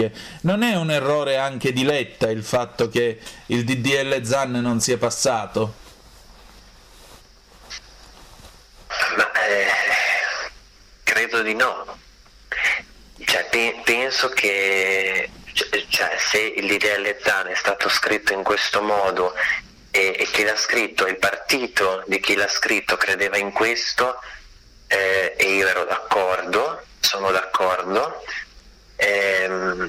[0.42, 4.98] Non è un errore anche di Letta il fatto che il DDL ZAN non sia
[4.98, 5.74] passato?
[9.16, 9.66] Ma eh,
[11.02, 11.98] credo di no.
[13.24, 15.30] Cioè, pe- penso che
[15.88, 19.34] cioè, se il DDL ZAN è stato scritto in questo modo
[19.90, 24.18] e, e chi l'ha scritto, il partito di chi l'ha scritto credeva in questo
[24.86, 28.24] eh, e io ero d'accordo, sono d'accordo,
[29.02, 29.86] ehm,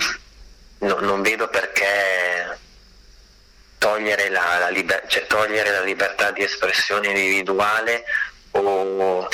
[0.79, 2.57] no- non vedo perché
[3.77, 8.03] togliere la, la liber- cioè, togliere la libertà di espressione individuale
[8.51, 9.27] o,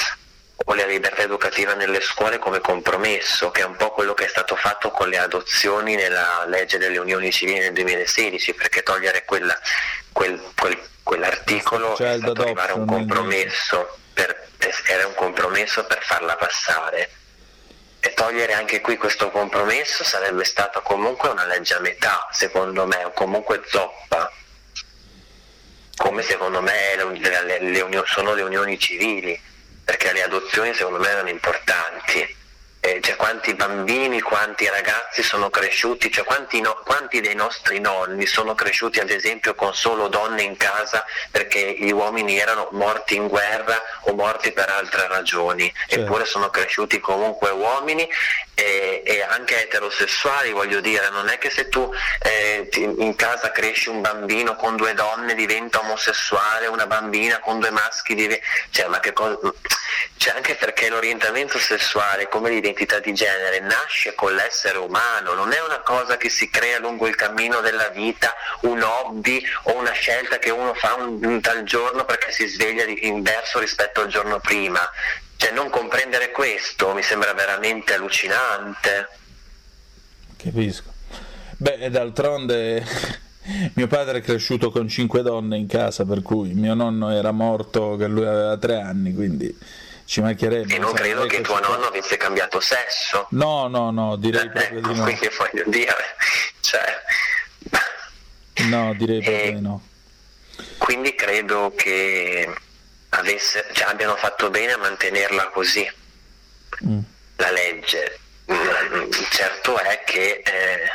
[0.55, 4.27] o la libertà educativa nelle scuole come compromesso, che è un po' quello che è
[4.27, 9.57] stato fatto con le adozioni nella legge delle unioni civili nel 2016, perché togliere quella-
[10.11, 14.47] quel- quel- quell'articolo è stato arrivare a un compromesso, per-
[14.87, 17.11] era un compromesso per farla passare.
[18.01, 23.03] E togliere anche qui questo compromesso sarebbe stata comunque una legge a metà, secondo me,
[23.03, 24.31] o comunque zoppa,
[25.97, 29.39] come secondo me le- le- le uni- sono le unioni civili,
[29.83, 32.37] perché le adozioni secondo me erano importanti.
[32.81, 38.25] Eh, cioè, quanti bambini, quanti ragazzi sono cresciuti, cioè, quanti, no- quanti dei nostri nonni
[38.25, 43.27] sono cresciuti ad esempio con solo donne in casa perché gli uomini erano morti in
[43.27, 48.07] guerra o morti per altre ragioni, eppure sono cresciuti comunque uomini
[48.59, 51.89] e, e anche eterosessuali, voglio dire, non è che se tu
[52.21, 57.59] eh, ti- in casa cresci un bambino con due donne diventa omosessuale, una bambina con
[57.59, 58.45] due maschi diventa...
[58.69, 59.37] Cioè, ma che cosa...
[60.17, 65.61] Cioè, anche perché l'orientamento sessuale, come l'identità di genere, nasce con l'essere umano, non è
[65.61, 70.37] una cosa che si crea lungo il cammino della vita, un hobby o una scelta
[70.37, 74.39] che uno fa un, un tal giorno perché si sveglia di- inverso rispetto al giorno
[74.39, 74.89] prima.
[75.41, 79.07] Cioè, non comprendere questo mi sembra veramente allucinante.
[80.35, 80.91] Capisco.
[81.55, 82.83] Beh, d'altronde
[83.75, 87.95] mio padre è cresciuto con cinque donne in casa, per cui mio nonno era morto
[87.95, 89.57] che lui aveva tre anni, quindi
[90.03, 90.75] ci mancherebbe.
[90.75, 93.27] E non credo che tuo nonno avesse cambiato sesso.
[93.29, 95.03] No, no, no, direi proprio di no.
[95.03, 95.95] Quindi voglio dire,
[96.59, 96.83] cioè,
[98.67, 99.81] No, direi proprio di no.
[100.79, 102.53] quindi credo che
[103.73, 105.89] cioè, abbiano fatto bene a mantenerla così,
[106.85, 106.99] Mm.
[107.37, 108.19] la legge.
[109.31, 110.91] Certo è che eh,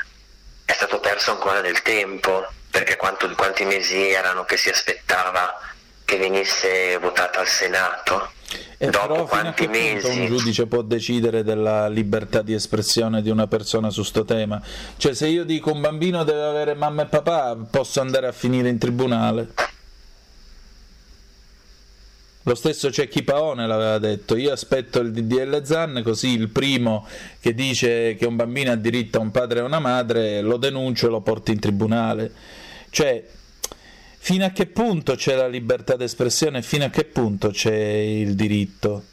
[0.65, 5.61] è stato perso ancora del tempo, perché quanto- quanti mesi erano che si aspettava
[6.05, 8.33] che venisse votata al Senato?
[8.79, 10.07] E Dopo però fino a quanti mesi?
[10.07, 14.61] un giudice può decidere della libertà di espressione di una persona su sto tema?
[14.97, 18.69] Cioè se io dico un bambino deve avere mamma e papà, posso andare a finire
[18.69, 19.49] in tribunale.
[22.47, 27.07] Lo stesso Cecchi Paone l'aveva detto, io aspetto il DDL Zan così il primo
[27.41, 30.59] che dice che un bambino ha diritto a un padre e a una madre lo
[30.59, 32.31] denuncio e lo porto in tribunale.
[32.91, 33.25] Cioè,
[34.19, 38.35] fino a che punto c'è la libertà d'espressione e fino a che punto c'è il
[38.35, 39.05] diritto?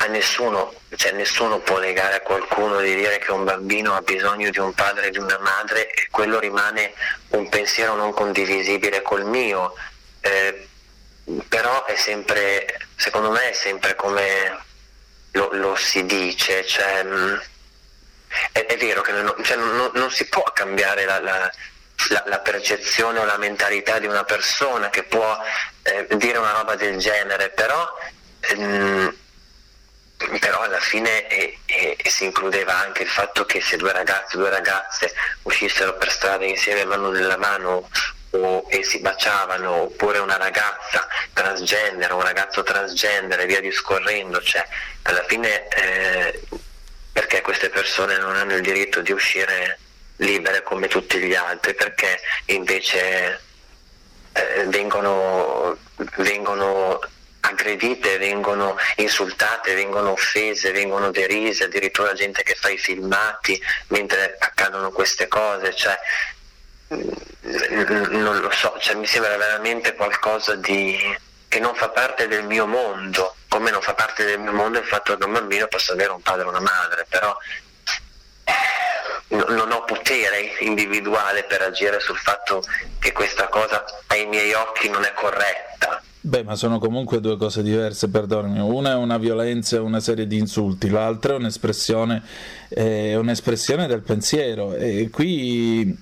[0.00, 4.50] a nessuno, cioè nessuno può negare a qualcuno di dire che un bambino ha bisogno
[4.50, 6.92] di un padre e di una madre e quello rimane
[7.30, 9.74] un pensiero non condivisibile col mio.
[10.20, 10.68] Eh,
[11.48, 14.58] però è sempre, secondo me è sempre come
[15.32, 17.42] lo, lo si dice, cioè, mh,
[18.52, 21.52] è, è vero che non, cioè, non- non si può cambiare la, la-
[22.10, 25.36] la- la percezione o la mentalità di una persona che può
[25.82, 27.86] eh, dire una roba del genere, però
[28.40, 29.16] ehm,
[30.40, 34.50] però alla fine eh, eh, si includeva anche il fatto che se due ragazzi due
[34.50, 37.88] ragazze uscissero per strada insieme mano nella mano
[38.30, 44.66] o, e si baciavano oppure una ragazza transgender un ragazzo transgender e via discorrendo cioè
[45.02, 46.40] alla fine eh,
[47.12, 49.78] perché queste persone non hanno il diritto di uscire
[50.18, 51.74] libere come tutti gli altri?
[51.74, 53.40] Perché invece
[54.32, 55.76] eh, vengono,
[56.16, 57.00] vengono
[57.40, 64.92] aggredite, vengono insultate, vengono offese, vengono derise, addirittura gente che fa i filmati mentre accadono
[64.92, 65.98] queste cose, cioè
[66.88, 70.96] non lo so, cioè, mi sembra veramente qualcosa di
[71.48, 74.84] che non fa parte del mio mondo, come non fa parte del mio mondo il
[74.84, 77.34] fatto che un bambino possa avere un padre e una madre, però
[79.28, 82.62] no- non ho potere individuale per agire sul fatto
[82.98, 86.02] che questa cosa ai miei occhi non è corretta.
[86.20, 88.58] Beh, ma sono comunque due cose diverse, perdonami.
[88.58, 92.22] Una è una violenza e una serie di insulti, l'altra è un'espressione,
[92.68, 94.74] è un'espressione del pensiero.
[94.74, 95.96] E qui,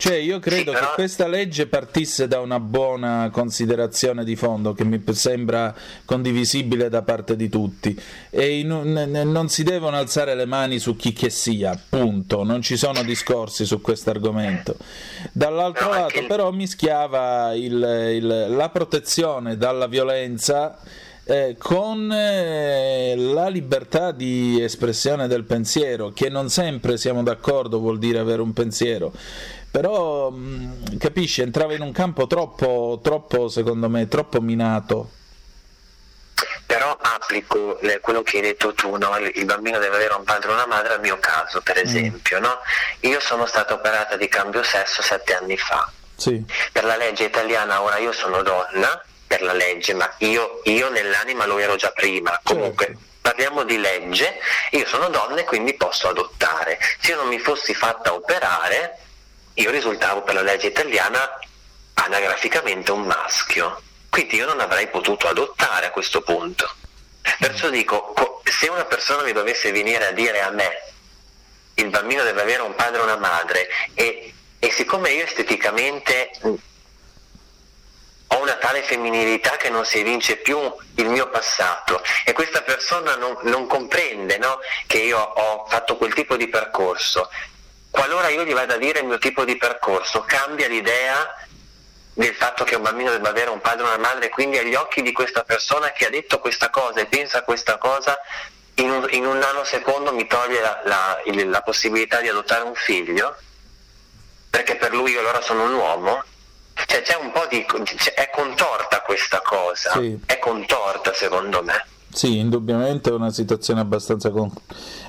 [0.00, 4.98] cioè, io credo che questa legge partisse da una buona considerazione di fondo che mi
[5.12, 5.74] sembra
[6.06, 7.94] condivisibile da parte di tutti.
[8.30, 12.44] E un- non si devono alzare le mani su chi che sia, punto.
[12.44, 14.76] Non ci sono discorsi su questo argomento.
[15.32, 20.78] Dall'altro lato, però, mischiava il- il- la protezione dalla violenza
[21.22, 27.98] eh, con eh, la libertà di espressione del pensiero, che non sempre siamo d'accordo vuol
[28.00, 29.12] dire avere un pensiero.
[29.70, 35.10] Però mh, capisci, entrava in un campo troppo, troppo, secondo me, troppo minato.
[36.66, 39.16] Però applico le- quello che hai detto tu, no?
[39.18, 42.38] il, bambino deve avere un padre e una madre, al mio caso per esempio.
[42.38, 42.58] no?
[43.00, 45.90] Io sono stata operata di cambio sesso sette anni fa.
[46.16, 46.44] Sì.
[46.72, 51.46] Per la legge italiana ora io sono donna, per la legge, ma io, io nell'anima
[51.46, 52.38] lo ero già prima.
[52.42, 54.38] Comunque parliamo di legge,
[54.70, 56.78] io sono donna e quindi posso adottare.
[57.00, 58.98] Se io non mi fossi fatta operare,
[59.60, 61.38] io risultavo per la legge italiana
[61.94, 63.82] anagraficamente un maschio.
[64.08, 66.68] Quindi io non avrei potuto adottare a questo punto.
[67.38, 70.82] Perciò dico, co- se una persona mi dovesse venire a dire a me
[71.74, 76.30] il bambino deve avere un padre e una madre e, e siccome io esteticamente
[78.32, 80.58] ho una tale femminilità che non si evince più
[80.96, 86.14] il mio passato e questa persona non, non comprende no, che io ho fatto quel
[86.14, 87.28] tipo di percorso,
[87.90, 91.34] qualora io gli vada a dire il mio tipo di percorso, cambia l'idea
[92.14, 95.02] del fatto che un bambino debba avere un padre e una madre, quindi agli occhi
[95.02, 98.18] di questa persona che ha detto questa cosa e pensa questa cosa,
[98.74, 102.74] in un, in un nanosecondo mi toglie la, la- il- la possibilità di adottare un
[102.74, 103.36] figlio,
[104.50, 106.22] perché per lui io allora sono un uomo.
[106.86, 107.64] Cioè c'è un po' di...
[107.96, 110.18] cioè, è contorta questa cosa, Sì.
[110.26, 111.84] è contorta secondo me.
[112.12, 114.50] Sì, indubbiamente è una situazione abbastanza, con-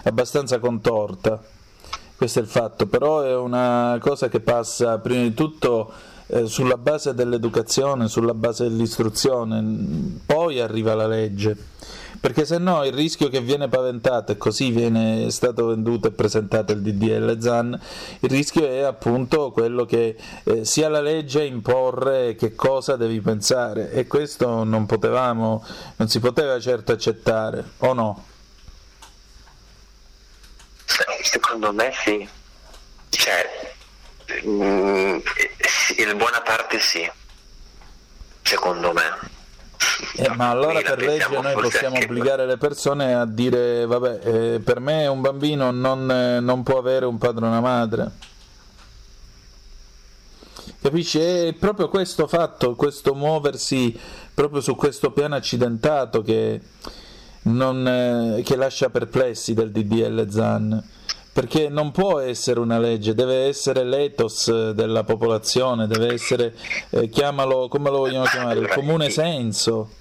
[0.04, 1.42] abbastanza contorta,
[2.22, 5.91] questo è il fatto, però è una cosa che passa prima di tutto
[6.28, 11.57] eh, sulla base dell'educazione, sulla base dell'istruzione, poi arriva la legge.
[12.19, 16.74] perché se no il rischio che viene paventato e così viene stato venduto e presentato
[16.74, 17.80] il DDL ZAN,
[18.19, 23.19] il rischio è appunto quello che eh, sia la legge a imporre che cosa devi
[23.19, 25.65] pensare e questo non potevamo,
[25.95, 28.24] non si poteva certo accettare, o no?
[31.52, 32.30] Secondo me sì.
[33.10, 33.45] Cioè,
[34.45, 35.20] mm,
[35.97, 37.12] in buona parte sì.
[38.41, 39.30] Secondo me.
[40.16, 44.80] Eh, ma allora per legge noi possiamo obbligare le persone a dire vabbè eh, per
[44.80, 48.12] me un bambino non, eh, non può avere un padre e una madre
[50.82, 53.97] capisci è proprio questo fatto questo muoversi
[54.34, 56.60] proprio su questo piano accidentato che,
[57.43, 60.84] non, eh, che lascia perplessi del DDL ZAN
[61.34, 66.54] perché non può essere una legge, deve essere l'ethos eh, della popolazione, deve essere,
[66.90, 69.92] eh, chiamalo come lo vogliamo chiamare, il comune senso.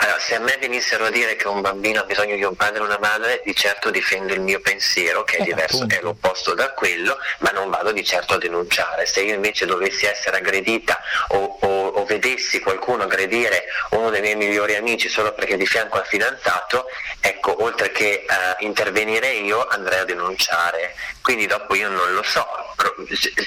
[0.00, 2.78] Allora, se a me venissero a dire che un bambino ha bisogno di un padre
[2.78, 6.72] e una madre, di certo difendo il mio pensiero, che è diverso, è l'opposto da
[6.72, 9.06] quello, ma non vado di certo a denunciare.
[9.06, 14.36] Se io invece dovessi essere aggredita o, o- o vedessi qualcuno aggredire uno dei miei
[14.36, 16.86] migliori amici solo perché è di fianco al fidanzato,
[17.20, 18.24] ecco, oltre che eh,
[18.60, 20.94] intervenire io, andrei a denunciare.
[21.22, 22.46] Quindi dopo io non lo so,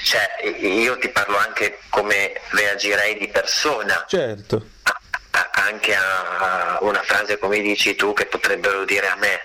[0.04, 0.28] cioè,
[0.58, 4.66] io ti parlo anche come reagirei di persona Certo.
[4.82, 5.00] a-
[5.52, 9.40] anche a una frase come dici tu che potrebbero dire a me.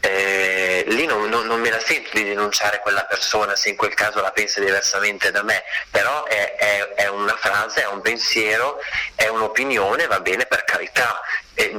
[0.00, 3.94] Eh, lì non, non- non me la sento di denunciare quella persona se in quel
[3.94, 8.78] caso la pensa diversamente da me, però è, è- è una frase, è un pensiero,
[9.16, 11.20] è un'opinione, va bene per carità,
[11.58, 11.72] Eh,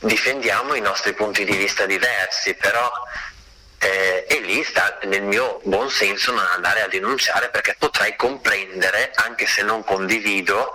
[0.00, 2.90] difendiamo i nostri punti di vista diversi, però
[3.78, 9.12] eh, e lì sta nel mio buon senso non andare a denunciare perché potrei comprendere,
[9.14, 10.74] anche se non condivido,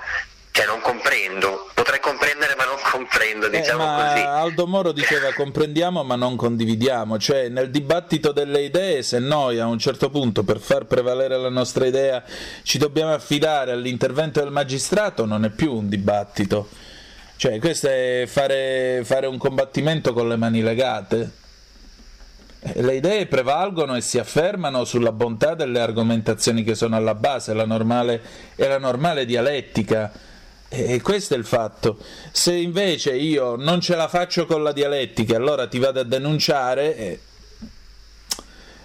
[0.58, 4.26] cioè non comprendo, potrei comprendere ma non comprendo, Eh, diciamo ma così.
[4.26, 9.68] Aldo Moro diceva comprendiamo ma non condividiamo, cioè nel dibattito delle idee se noi a
[9.68, 12.24] un certo punto per far prevalere la nostra idea
[12.64, 16.70] ci dobbiamo affidare all'intervento del magistrato non è più un dibattito,
[17.36, 21.32] cioè questo è fare, fare un combattimento con le mani legate.
[22.62, 27.54] Eh, Le idee prevalgono e si affermano sulla bontà delle argomentazioni che sono alla base,
[27.54, 28.20] la normale,
[28.56, 30.12] è la normale dialettica.
[30.70, 31.98] E questo è il fatto.
[32.32, 36.96] Se invece io non ce la faccio con la dialettica, allora ti vado a denunciare,
[36.96, 37.20] eh,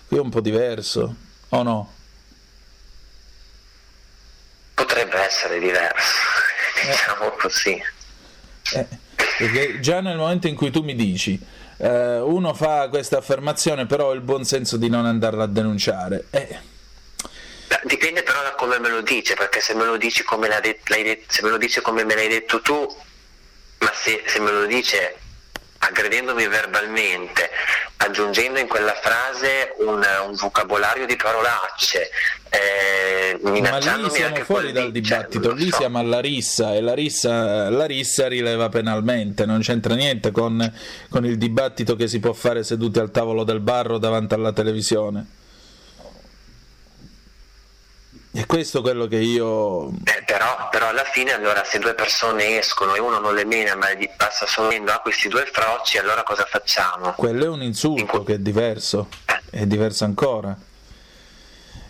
[0.09, 1.15] è un po' diverso,
[1.49, 1.93] o no?
[4.75, 6.15] Potrebbe essere diverso,
[6.87, 7.83] diciamo così.
[8.75, 8.87] Eh,
[9.39, 11.41] perché già nel momento in cui tu mi dici
[11.83, 16.27] eh, uno fa questa affermazione, però ha il buon senso di non andarla a denunciare,
[16.31, 16.59] eh,
[17.85, 20.81] Dipende però da come me lo dice, perché se me lo dici come, l'ha det-
[20.89, 22.87] l'hai det- se me, lo dice come me l'hai detto tu,
[23.79, 25.17] ma se, se me lo dice
[25.79, 27.51] aggredendomi verbalmente,
[27.97, 32.09] aggiungendo in quella frase un, un vocabolario di parolacce,
[32.51, 35.79] eh, ma lì siamo fuori dal cioè, dibattito, lo lì so.
[35.79, 40.73] siamo alla rissa e la rissa, la rissa rileva penalmente, non c'entra niente con,
[41.09, 44.53] con il dibattito che si può fare seduti al tavolo del bar o davanti alla
[44.53, 45.27] televisione.
[48.35, 49.91] E questo è quello che io...
[50.05, 53.75] Eh, però, però alla fine allora se due persone escono e uno non le mena
[53.75, 57.13] ma gli passa solo dicendo a questi due frocci, allora cosa facciamo?
[57.13, 59.09] Quello è un insulto che è diverso,
[59.51, 60.57] è diverso ancora.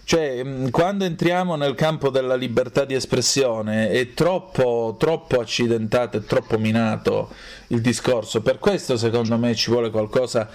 [0.04, 6.24] Cioè, mh, quando entriamo nel campo della libertà di espressione è troppo, troppo accidentato e
[6.24, 7.30] troppo minato
[7.68, 8.42] il discorso.
[8.42, 10.48] Per questo, secondo me, ci vuole qualcosa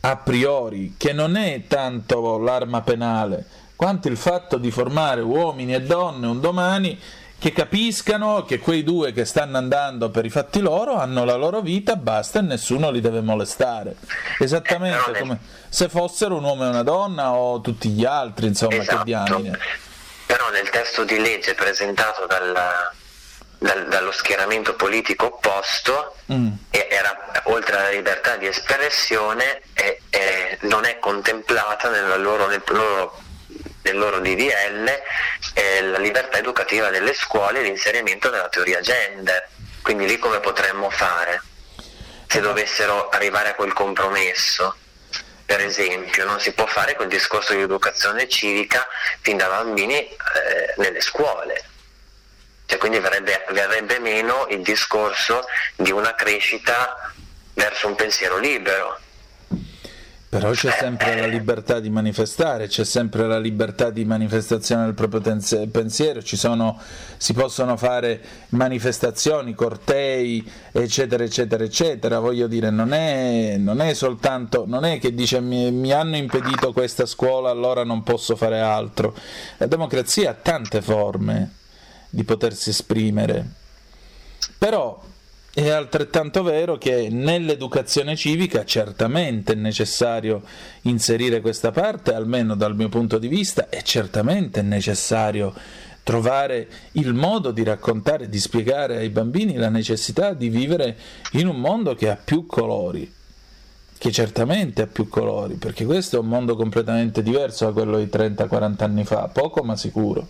[0.00, 3.46] a priori, che non è tanto l'arma penale,
[3.78, 7.00] quanto il fatto di formare uomini e donne un domani
[7.38, 11.60] che capiscano che quei due che stanno andando per i fatti loro hanno la loro
[11.60, 13.94] vita, basta e nessuno li deve molestare.
[14.40, 18.98] Esattamente come se fossero un uomo e una donna o tutti gli altri, insomma, che
[19.04, 19.56] diamine.
[20.26, 22.52] Però nel testo di legge presentato dal-
[23.58, 26.48] dal- dallo schieramento politico opposto Mm.
[26.70, 33.16] era oltre alla libertà di espressione e- e non è contemplata nella loro- nel loro,
[33.82, 34.86] nel loro DDL
[35.54, 39.48] eh, la libertà educativa delle scuole e l'inserimento della teoria gender.
[39.82, 41.42] Quindi lì come potremmo fare
[42.26, 44.76] se dovessero arrivare a quel compromesso?
[45.46, 48.86] Per esempio, non si può fare quel discorso di educazione civica
[49.22, 51.64] fin da bambini eh, nelle scuole.
[52.66, 57.12] Cioè, quindi verrebbe, verrebbe meno il discorso di una crescita
[57.54, 59.00] verso un pensiero libero.
[60.30, 65.22] Però c'è sempre la libertà di manifestare, c'è sempre la libertà di manifestazione del proprio
[65.22, 66.78] tense- pensiero, sono,
[67.16, 68.20] si possono fare
[68.50, 72.18] manifestazioni, cortei, eccetera, eccetera, eccetera.
[72.18, 76.74] Voglio dire, non è, non è soltanto, non è che dice mi, mi hanno impedito
[76.74, 79.14] questa scuola, allora non posso fare altro.
[79.56, 81.52] La democrazia ha tante forme
[82.10, 83.46] di potersi esprimere.
[84.58, 85.00] Però
[85.58, 90.42] è altrettanto vero che nell'educazione civica certamente è necessario
[90.82, 95.52] inserire questa parte, almeno dal mio punto di vista, è certamente necessario
[96.04, 100.96] trovare il modo di raccontare, di spiegare ai bambini la necessità di vivere
[101.32, 103.12] in un mondo che ha più colori,
[103.98, 108.04] che certamente ha più colori, perché questo è un mondo completamente diverso da quello di
[108.04, 110.28] 30-40 anni fa, poco ma sicuro.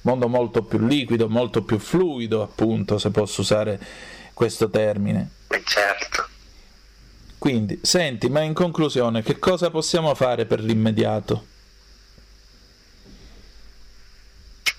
[0.00, 3.80] Mondo molto più liquido, molto più fluido, appunto, se posso usare
[4.34, 5.30] questo termine.
[5.64, 6.28] Certo.
[7.38, 11.46] Quindi, senti, ma in conclusione, che cosa possiamo fare per l'immediato?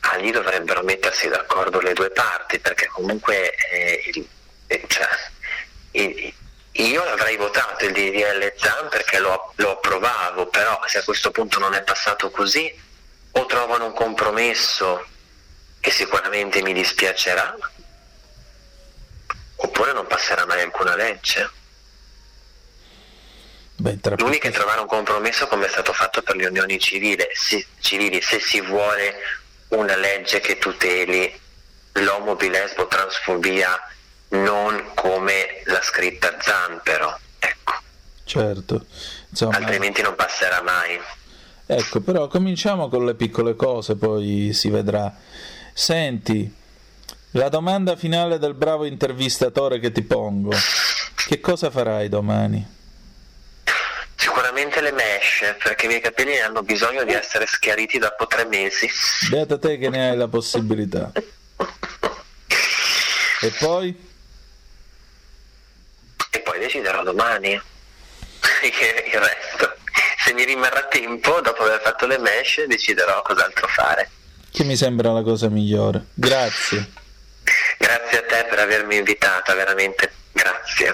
[0.01, 4.28] Ah, lì dovrebbero mettersi d'accordo le due parti, perché comunque eh,
[4.68, 5.08] eh, cioè,
[5.91, 6.34] il,
[6.72, 11.60] io avrei votato il DDL ZAN perché lo, lo approvavo, però se a questo punto
[11.60, 12.74] non è passato così,
[13.32, 15.06] o trovano un compromesso
[15.80, 17.56] che sicuramente mi dispiacerà,
[19.58, 21.49] oppure non passerà mai alcuna legge.
[23.78, 27.66] Beh, L'unica è trovare un compromesso come è stato fatto per le unioni civili, si-
[27.82, 29.14] civili, se si vuole
[29.70, 31.41] una legge che tuteli
[31.93, 33.78] l'omo, bilesbo, transfobia,
[34.30, 37.18] non come l'ha scritta Zan però,
[38.28, 38.86] Certo,
[39.30, 40.99] insomma, altrimenti non passerà mai.
[41.68, 45.14] ecco, però cominciamo con le piccole cose, poi si vedrà.
[45.74, 46.51] Senti,
[47.36, 50.52] la domanda finale del bravo intervistatore che ti pongo.
[51.16, 52.74] Che cosa farai domani?
[54.16, 58.90] Sicuramente le mesh, perché i miei capelli hanno bisogno di essere schiariti dopo tre mesi.
[59.30, 61.12] Beata te che ne hai la possibilità.
[63.42, 63.96] E poi?
[66.30, 67.62] E poi deciderò domani il
[69.20, 69.76] resto.
[70.24, 74.10] Se mi rimarrà tempo, dopo aver fatto le mesh, deciderò cos'altro fare.
[74.50, 76.06] Che mi sembra la cosa migliore.
[76.14, 77.04] Grazie.
[77.78, 80.93] Grazie a te per avermi invitata, veramente grazie.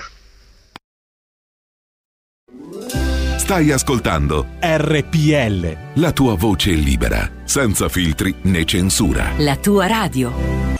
[3.38, 5.78] Stai ascoltando RPL.
[5.96, 9.34] la tua voce libera, senza filtri né censura.
[9.38, 10.80] La tua radio.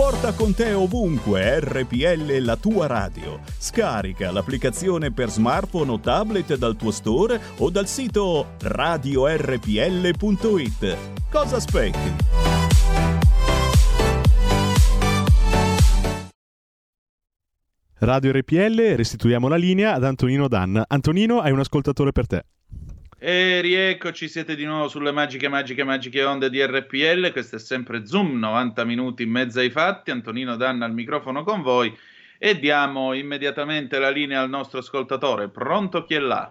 [0.00, 3.38] Porta con te ovunque RPL la tua radio.
[3.58, 9.66] Scarica l'applicazione per smartphone o tablet dal tuo store o dal sito radiorpl.it.
[11.30, 12.14] Cosa aspetti?
[17.98, 20.86] Radio RPL, restituiamo la linea ad Antonino Danna.
[20.88, 22.44] Antonino, hai un ascoltatore per te.
[23.22, 27.32] E rieccoci, siete di nuovo sulle magiche, magiche, magiche onde di RPL.
[27.32, 30.10] Questo è sempre Zoom, 90 minuti in mezzo ai fatti.
[30.10, 31.94] Antonino Danna al microfono con voi.
[32.38, 35.48] E diamo immediatamente la linea al nostro ascoltatore.
[35.50, 36.50] Pronto chi è là?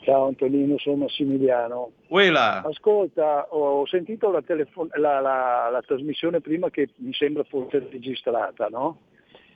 [0.00, 1.90] Ciao Antonino, sono Massimiliano.
[2.06, 2.62] Uela.
[2.64, 8.68] Ascolta, ho sentito la, telefon- la- la- la trasmissione prima che mi sembra fosse registrata,
[8.70, 9.00] no?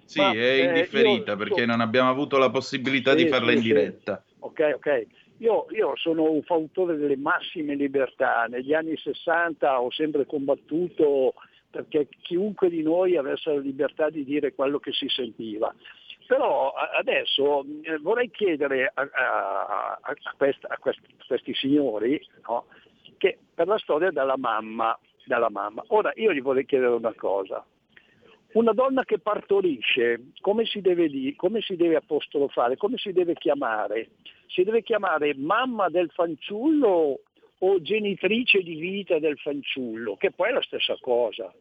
[0.05, 3.53] Sì, Ma, è eh, indifferita io- perché non abbiamo avuto la possibilità di Sì, farla
[3.53, 3.66] sì, in sì.
[3.68, 4.22] diretta.
[4.40, 5.07] Ok, ok.
[5.43, 8.45] Io, io sono un fautore delle massime libertà.
[8.49, 11.34] Negli anni 60 ho sempre combattuto
[11.68, 15.74] perché chiunque di noi avesse la libertà di dire quello che si sentiva.
[16.28, 22.66] Però adesso eh, vorrei chiedere a, a- a- quest- a quest- questi signori no,
[23.18, 25.82] che per la storia della mamma, della mamma.
[25.88, 27.66] Ora io gli vorrei chiedere una cosa.
[28.53, 34.11] Una donna che partorisce, come si deve come si deve apostrofare, come si deve chiamare?
[34.53, 37.20] Si deve chiamare mamma del fanciullo
[37.59, 41.53] o genitrice di vita del fanciullo, che poi è la stessa cosa.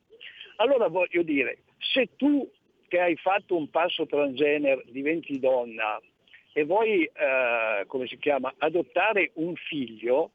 [0.58, 2.50] Allora voglio dire, se tu
[2.90, 5.98] che hai fatto un passo transgender diventi donna
[6.52, 10.32] e vuoi, eh, come si chiama, adottare un figlio,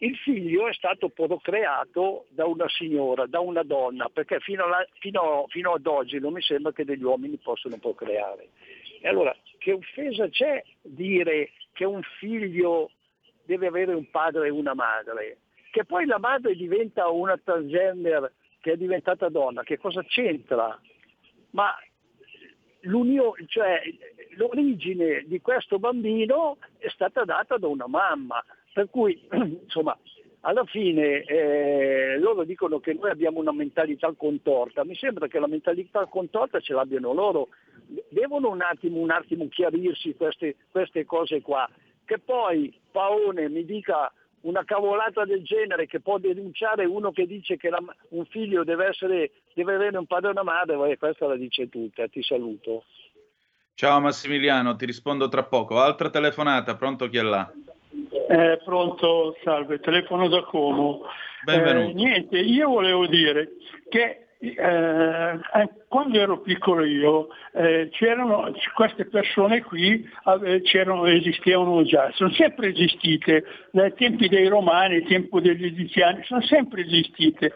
[0.00, 5.46] il figlio è stato procreato da una signora, da una donna, perché fino, alla- fino-
[5.48, 8.50] fino ad oggi non mi sembra che degli uomini possano procreare.
[9.00, 12.90] E allora che offesa c'è dire che un figlio
[13.44, 15.38] deve avere un padre e una madre?
[15.70, 20.76] Che poi la madre diventa una transgender che è diventata donna, che cosa c'entra?
[21.50, 21.72] Ma
[22.80, 23.80] l'unione, cioè,
[24.30, 29.96] l'origine di questo bambino è stata data da una mamma, per cui insomma
[30.40, 35.48] alla fine eh, loro dicono che noi abbiamo una mentalità contorta, mi sembra che la
[35.48, 37.48] mentalità contorta ce l'abbiano loro,
[38.08, 41.68] devono un attimo, un attimo chiarirsi queste, queste cose qua,
[42.04, 44.12] che poi Paone mi dica
[44.42, 48.86] una cavolata del genere che può denunciare uno che dice che la, un figlio deve,
[48.86, 52.84] essere, deve avere un padre e una madre, questa la dice tutta, ti saluto.
[53.74, 55.78] Ciao Massimiliano, ti rispondo tra poco.
[55.80, 57.52] Altra telefonata, pronto chi è là?
[57.90, 61.02] Eh, pronto, salve, telefono da Como.
[61.44, 61.90] Benvenuto.
[61.90, 63.52] Eh, niente, io volevo dire
[63.88, 65.40] che eh,
[65.88, 70.08] quando ero piccolo io eh, c'erano queste persone qui
[70.44, 76.22] eh, c'erano, esistevano già, sono sempre esistite dai tempi dei romani, ai tempi degli egiziani,
[76.24, 77.54] sono sempre esistite.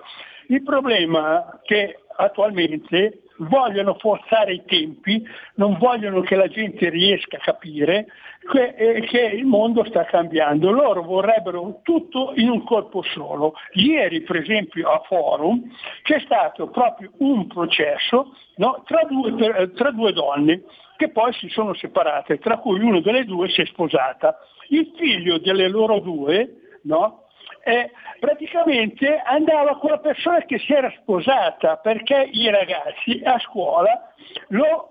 [0.49, 5.23] Il problema è che attualmente vogliono forzare i tempi,
[5.55, 8.07] non vogliono che la gente riesca a capire
[8.51, 10.71] che, eh, che, il mondo sta cambiando.
[10.71, 13.55] Loro vorrebbero tutto in un colpo solo.
[13.73, 15.63] Ieri, per esempio, a Forum
[16.03, 20.63] c'è stato proprio un processo no, tra, due, per, tra due donne
[20.97, 24.39] che poi si sono separate, tra cui una delle due si è sposata.
[24.69, 27.22] Il figlio delle loro due no,
[27.65, 34.13] eh, praticamente andava con la persona che si era sposata perché i ragazzi a scuola
[34.49, 34.91] lo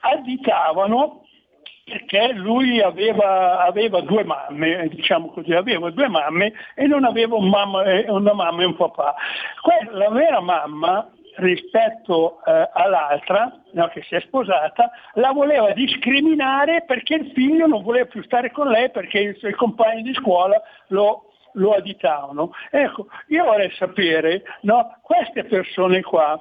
[0.00, 1.24] additavano
[1.84, 7.48] perché lui aveva, aveva, due mamme, diciamo così, aveva due mamme e non aveva un
[7.48, 9.14] mamma, una mamma e un papà.
[9.92, 17.14] La vera mamma rispetto eh, all'altra, no, che si è sposata, la voleva discriminare perché
[17.14, 21.34] il figlio non voleva più stare con lei perché i suoi compagni di scuola lo,
[21.56, 22.52] lo additavano.
[22.70, 26.40] Ecco, io vorrei sapere, no, queste persone qua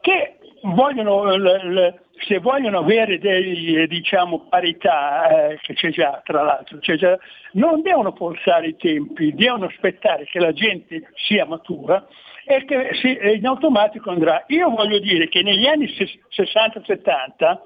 [0.00, 6.42] che vogliono, l, l, se vogliono avere dei, diciamo, parità, eh, che c'è già tra
[6.42, 7.18] l'altro, già,
[7.52, 12.06] non devono forzare i tempi, devono aspettare che la gente sia matura
[12.46, 14.44] e che si, in automatico andrà.
[14.48, 17.58] Io voglio dire che negli anni 60-70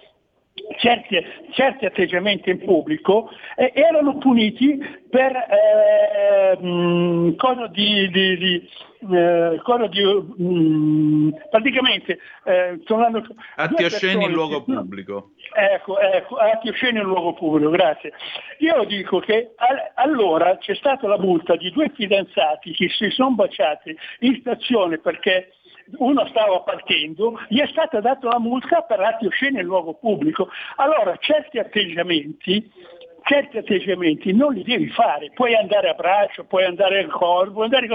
[0.79, 4.79] certi, certi, atteggiamenti in pubblico eh, erano puniti
[5.09, 8.69] per eh, mh, cosa di, di, di,
[9.13, 13.25] eh, cosa di mh, praticamente eh, tornando,
[13.57, 15.31] atti osceni in luogo pubblico.
[15.55, 18.13] Ecco, ecco, atti osceni in luogo pubblico, grazie.
[18.59, 23.31] Io dico che al, allora c'è stata la multa di due fidanzati che si sono
[23.31, 25.53] baciati in stazione perché
[25.97, 30.49] uno stava partendo, gli è stata data la multa per atti osceni in luogo pubblico.
[30.77, 32.71] Allora certi atteggiamenti
[33.29, 37.87] certi atteggiamenti non li devi fare, puoi andare a braccio, puoi andare al corpo, andare...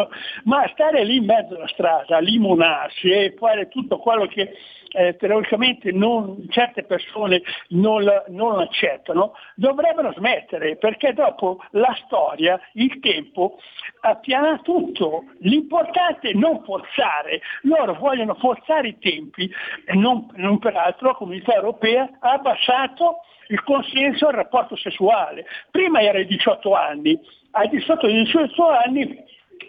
[0.43, 4.53] ma stare lì in mezzo alla strada, limonarsi e fare tutto quello che
[4.93, 12.99] eh, teoricamente non, certe persone non, non accettano, dovrebbero smettere perché dopo la storia, il
[12.99, 13.59] tempo
[14.01, 15.25] appiana tutto.
[15.39, 19.49] L'importante è non forzare, loro vogliono forzare i tempi
[19.93, 23.17] non, non peraltro la comunità europea ha abbassato
[23.47, 25.45] il consenso al rapporto sessuale.
[25.69, 27.19] Prima era ai 18 anni,
[27.51, 29.23] ai 18 di 18 anni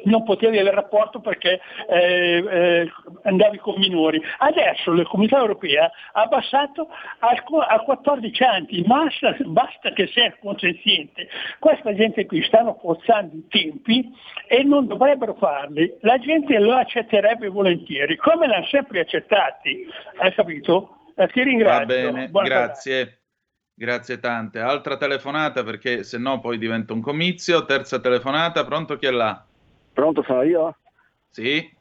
[0.05, 2.92] non potevi avere rapporto perché eh, eh,
[3.22, 4.20] andavi con minori.
[4.38, 6.88] Adesso la comunità europea ha abbassato
[7.18, 11.28] a 14 anni, basta, basta che sia consenziente.
[11.59, 14.11] Questa gente qui stanno forzando i tempi
[14.49, 15.92] e non dovrebbero farli.
[16.01, 19.86] La gente lo accetterebbe volentieri, come l'hanno sempre accettati.
[20.18, 20.99] Hai capito?
[21.16, 21.86] Eh, ti ringrazio.
[21.86, 23.18] Va bene, Buona grazie.
[23.76, 24.61] Grazie tante.
[24.61, 27.64] Altra telefonata perché se no poi diventa un comizio.
[27.64, 29.45] Terza telefonata, pronto chi è là?
[29.95, 30.76] Pronto, sono io?
[31.30, 31.72] Sì.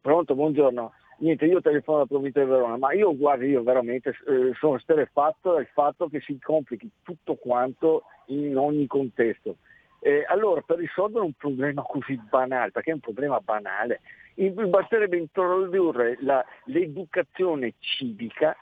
[0.00, 0.92] Pronto, buongiorno.
[1.18, 5.52] Niente, io telefono alla provincia di Verona, ma io guardi, io veramente eh, sono sterefatto
[5.52, 9.56] dal fatto che si complichi tutto quanto in ogni contesto.
[10.00, 14.00] Eh, allora, per risolvere un problema così banale, perché è un problema banale,
[14.34, 18.56] basterebbe introdurre la, l'educazione civica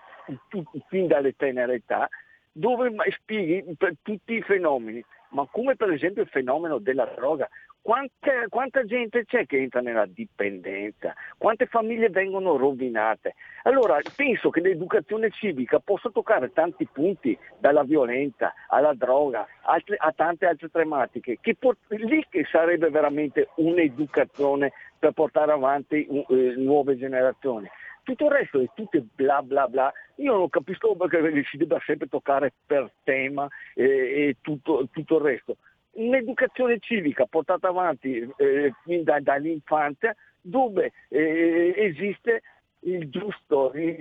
[0.89, 2.09] fin dalle tenere età,
[2.51, 3.65] dove spieghi
[4.03, 7.49] tutti i fenomeni, ma come per esempio il fenomeno della droga.
[7.81, 11.15] Quanta, quanta, gente c'è che entra nella dipendenza?
[11.39, 13.35] Quante famiglie vengono rovinate?
[13.63, 20.13] Allora penso che l'educazione civica possa toccare tanti punti, dalla violenza alla droga, altre, a
[20.13, 26.25] tante altre tematiche, che port- lì che sarebbe veramente un'educazione per portare avanti uh,
[26.57, 27.71] nuove generazioni
[28.03, 29.93] Tutto il resto è tutto bla bla bla.
[30.17, 35.23] Io non capisco perché si debba sempre toccare per tema e, e tutto, tutto il
[35.23, 35.57] resto.
[35.93, 42.43] Un'educazione civica portata avanti eh, fin da- dall'infanzia dove eh, esiste
[42.83, 43.99] il giusto, si,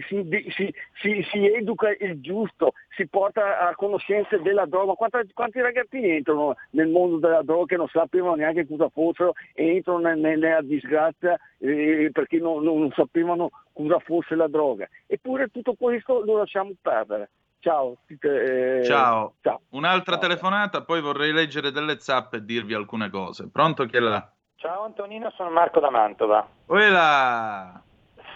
[0.52, 4.94] si- si- si educa il giusto, si porta a conoscenza della droga.
[4.94, 10.00] Quanti, quanti ragazzini entrano nel mondo della droga che non sapevano neanche cosa fossero entrano
[10.00, 14.88] ne- ne- nella disgrazia eh, perché non- non sapevano cosa fosse la droga.
[15.08, 17.30] Eppure tutto questo lo lasciamo perdere.
[17.60, 17.98] Ciao.
[18.08, 19.34] eh, Ciao.
[19.42, 19.62] ciao.
[19.72, 23.50] Un'altra telefonata, poi vorrei leggere delle zap e dirvi alcune cose.
[23.52, 24.32] Pronto chi è là?
[24.56, 26.48] Ciao Antonino, sono Marco da Mantova.
[26.68, 27.82] Uela!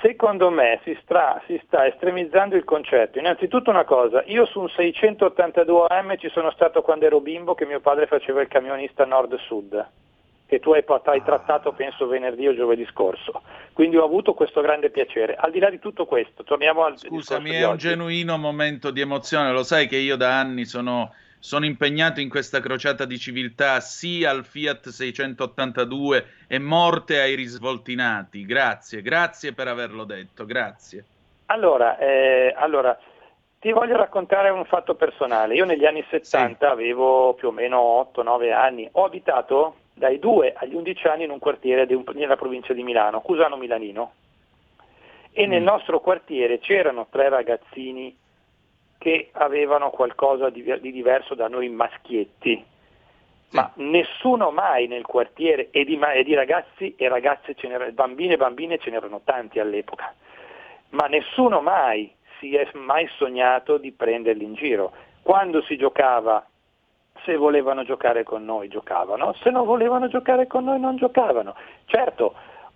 [0.02, 3.20] Secondo me si, stra- si sta estremizzando il concetto.
[3.20, 7.66] Innanzitutto una cosa, io su un 682 AM ci sono stato quando ero bimbo che
[7.68, 9.88] mio padre faceva il camionista nord-sud,
[10.52, 11.02] che tu hai, Ah.
[11.06, 13.42] hai trattato penso venerdì o giovedì scorso.
[13.72, 15.34] Quindi ho avuto questo grande piacere.
[15.36, 19.54] Al di là di tutto questo, torniamo al Scusami, è un genuino momento di emozione.
[19.54, 24.30] Lo sai che io da anni sono, sono impegnato in questa crociata di civiltà, sia
[24.30, 28.46] al Fiat 682 e morte ai risvoltinati.
[28.46, 31.06] Grazie, grazie per averlo detto, grazie.
[31.46, 33.00] Allora, eh, allora,
[33.58, 35.56] ti voglio raccontare un fatto personale.
[35.56, 38.90] Io negli anni 70 avevo più o meno 8-9 anni.
[38.92, 43.22] Ho abitato dai 2 agli 11 anni in un quartiere un- nella provincia di Milano,
[43.22, 44.14] Cusano Milanino.
[45.32, 48.18] E nel nostro quartiere c'erano tre ragazzini
[48.98, 52.66] che avevano qualcosa di, di diverso da noi maschietti.
[53.52, 57.54] Ma nessuno mai nel quartiere, e di, e di ragazzi e ragazze,
[57.94, 60.16] bambini e bambine ce n'erano tanti all'epoca,
[60.90, 64.94] ma nessuno mai si è mai sognato di prenderli in giro.
[65.22, 66.44] Quando si giocava,
[67.26, 71.56] se volevano giocare con noi giocavano, se non volevano giocare con noi non giocavano.
[71.86, 72.34] Certo,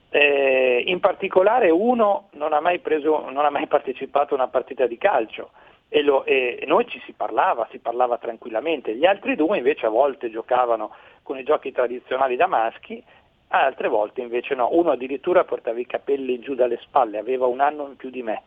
[0.10, 4.88] eh, in particolare uno non ha mai, preso, non ha mai partecipato a una partita
[4.88, 5.52] di calcio
[5.90, 8.96] e, lo- e noi ci si parlava, si parlava tranquillamente.
[8.96, 10.92] Gli altri due invece a volte giocavano
[11.24, 13.04] con i giochi tradizionali da maschi,
[13.50, 14.70] altre volte invece no.
[14.72, 18.42] Uno addirittura portava i capelli giù dalle spalle, aveva un anno in più di me,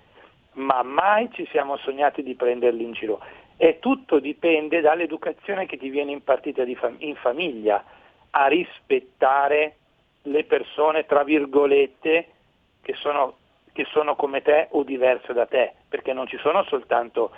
[0.54, 3.20] ma mai ci siamo sognati di prenderli in giro.
[3.60, 7.84] E tutto dipende dall'educazione che ti viene impartita di fam- in famiglia,
[8.30, 9.74] a rispettare
[10.22, 12.28] le persone, tra virgolette,
[12.80, 13.36] che sono,
[13.72, 17.32] che sono come te o diverse da te, perché non ci sono soltanto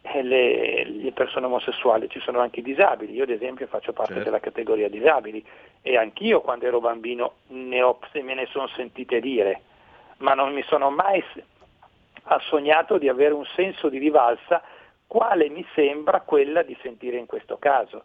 [0.00, 3.12] eh, le, le persone omosessuali, ci sono anche i disabili.
[3.12, 4.30] Io ad esempio faccio parte Certo.
[4.30, 5.44] della categoria disabili
[5.82, 9.60] e anch'io quando ero bambino ne ho, se me ne sono sentite dire,
[10.18, 11.22] ma non mi sono mai
[12.48, 14.62] sognato di avere un senso di rivalsa,
[15.06, 18.04] quale mi sembra quella di sentire in questo caso.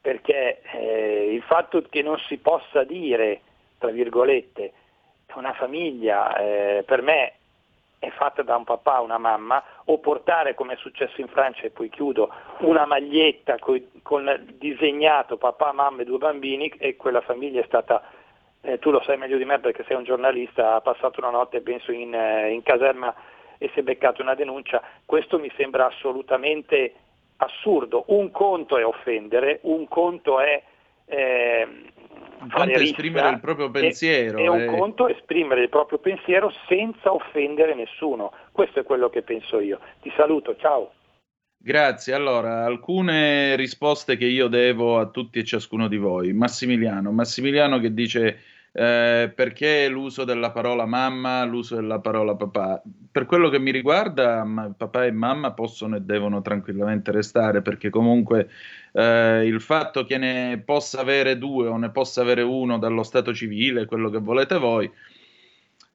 [0.00, 3.40] Perché eh, il fatto che non si possa dire,
[3.78, 4.72] tra virgolette,
[5.34, 7.32] una famiglia eh, per me
[7.98, 11.70] è fatta da un papà una mamma, o portare, come è successo in Francia, e
[11.70, 17.60] poi chiudo, una maglietta coi- con disegnato papà, mamma e due bambini, e quella famiglia
[17.60, 18.02] è stata
[18.64, 21.60] eh, tu lo sai meglio di me perché sei un giornalista, ha passato una notte
[21.60, 23.14] penso in, eh, in caserma
[23.58, 26.94] e si è beccato una denuncia, questo mi sembra assolutamente
[27.36, 28.04] assurdo.
[28.08, 30.62] Un conto è offendere, un conto è
[31.06, 31.92] ehm,
[32.40, 34.66] Un conto è esprimere il proprio e- pensiero, E, un eh.
[34.66, 38.32] conto è esprimere il proprio pensiero senza offendere nessuno.
[38.52, 39.80] Questo è quello che penso io.
[40.00, 40.92] Ti saluto, ciao.
[41.56, 42.12] Grazie.
[42.12, 46.34] Allora, alcune risposte che io devo a tutti e ciascuno di voi.
[46.34, 48.38] Massimiliano, Massimiliano che dice
[48.76, 52.82] eh, perché l'uso della parola mamma, l'uso della parola papà.
[53.08, 54.44] Per quello che mi riguarda,
[54.76, 58.50] papà e mamma possono e devono tranquillamente restare, perché comunque
[58.92, 63.32] eh, il fatto che ne possa avere due o ne possa avere uno dallo stato
[63.32, 64.90] civile, quello che volete voi,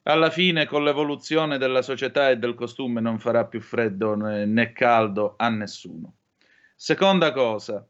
[0.04, 5.34] alla fine con l'evoluzione della società e del costume non farà più freddo né caldo
[5.38, 6.14] a nessuno.
[6.78, 7.86] Seconda cosa,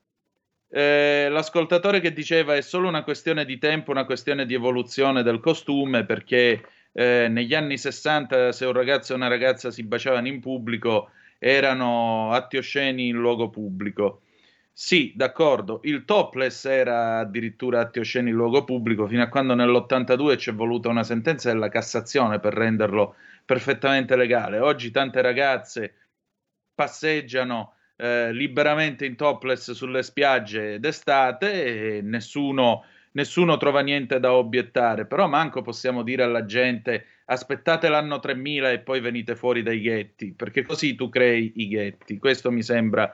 [0.70, 5.40] eh, l'ascoltatore che diceva è solo una questione di tempo, una questione di evoluzione del
[5.40, 10.40] costume, perché eh, negli anni 60 se un ragazzo e una ragazza si baciavano in
[10.40, 14.22] pubblico erano atti osceni in luogo pubblico.
[14.72, 20.38] Sì, d'accordo, il topless era addirittura atti osceni in luogo pubblico fino a quando nell'82
[20.38, 24.60] ci è voluta una sentenza della Cassazione per renderlo perfettamente legale.
[24.60, 25.96] Oggi tante ragazze
[26.74, 35.06] passeggiano eh, liberamente in topless sulle spiagge d'estate e nessuno, nessuno trova niente da obiettare,
[35.06, 40.32] però manco possiamo dire alla gente aspettate l'anno 3000 e poi venite fuori dai ghetti,
[40.32, 42.18] perché così tu crei i ghetti.
[42.18, 43.14] Questo mi sembra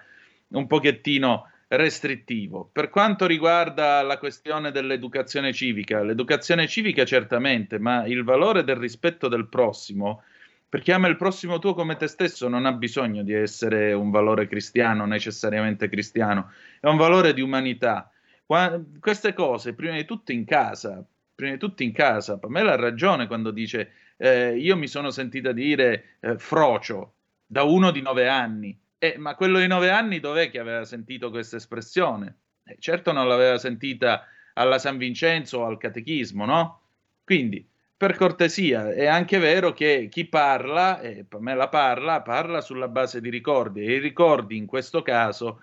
[0.49, 2.69] un pochettino restrittivo.
[2.71, 9.27] Per quanto riguarda la questione dell'educazione civica, l'educazione civica certamente, ma il valore del rispetto
[9.27, 10.21] del prossimo
[10.68, 14.47] Perché ama il prossimo tuo come te stesso non ha bisogno di essere un valore
[14.47, 18.11] cristiano, necessariamente cristiano, è un valore di umanità.
[18.45, 22.78] Qua- queste cose, prima di tutto in casa, prima di tutto in casa, Pamela ha
[22.78, 27.13] ragione quando dice eh, io mi sono sentita dire eh, frocio
[27.45, 31.30] da uno di nove anni, eh, ma quello di nove anni dov'è che aveva sentito
[31.30, 32.38] questa espressione?
[32.63, 36.82] Eh, certo non l'aveva sentita alla San Vincenzo o al catechismo, no?
[37.24, 43.21] Quindi, per cortesia, è anche vero che chi parla, e Pamela parla, parla sulla base
[43.21, 45.61] di ricordi, e i ricordi in questo caso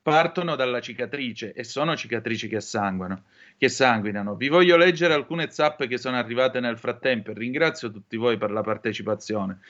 [0.00, 3.24] partono dalla cicatrice e sono cicatrici che sanguinano,
[3.56, 4.34] che sanguinano.
[4.34, 8.50] Vi voglio leggere alcune zappe che sono arrivate nel frattempo e ringrazio tutti voi per
[8.50, 9.60] la partecipazione.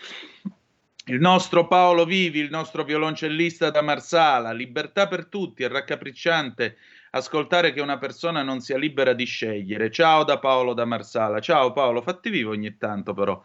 [1.06, 6.78] Il nostro Paolo Vivi, il nostro violoncellista da Marsala, libertà per tutti, è raccapricciante
[7.16, 9.90] ascoltare che una persona non sia libera di scegliere.
[9.90, 11.38] Ciao da Paolo da Marsala.
[11.40, 13.40] Ciao Paolo, fatti vivo ogni tanto però.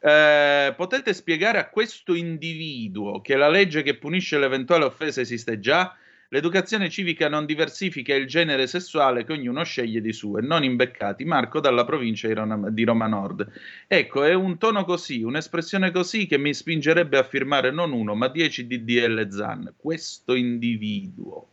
[0.00, 5.94] Eh, potete spiegare a questo individuo che la legge che punisce l'eventuale offesa esiste già?
[6.28, 11.26] L'educazione civica non diversifica il genere sessuale che ognuno sceglie di suo e non imbeccati.
[11.26, 13.46] Marco dalla provincia di Roma, Nord.
[13.86, 18.28] Ecco, è un tono così, un'espressione così che mi spingerebbe a firmare non uno, ma
[18.28, 19.74] dieci DDL ZAN.
[19.76, 21.51] Questo individuo.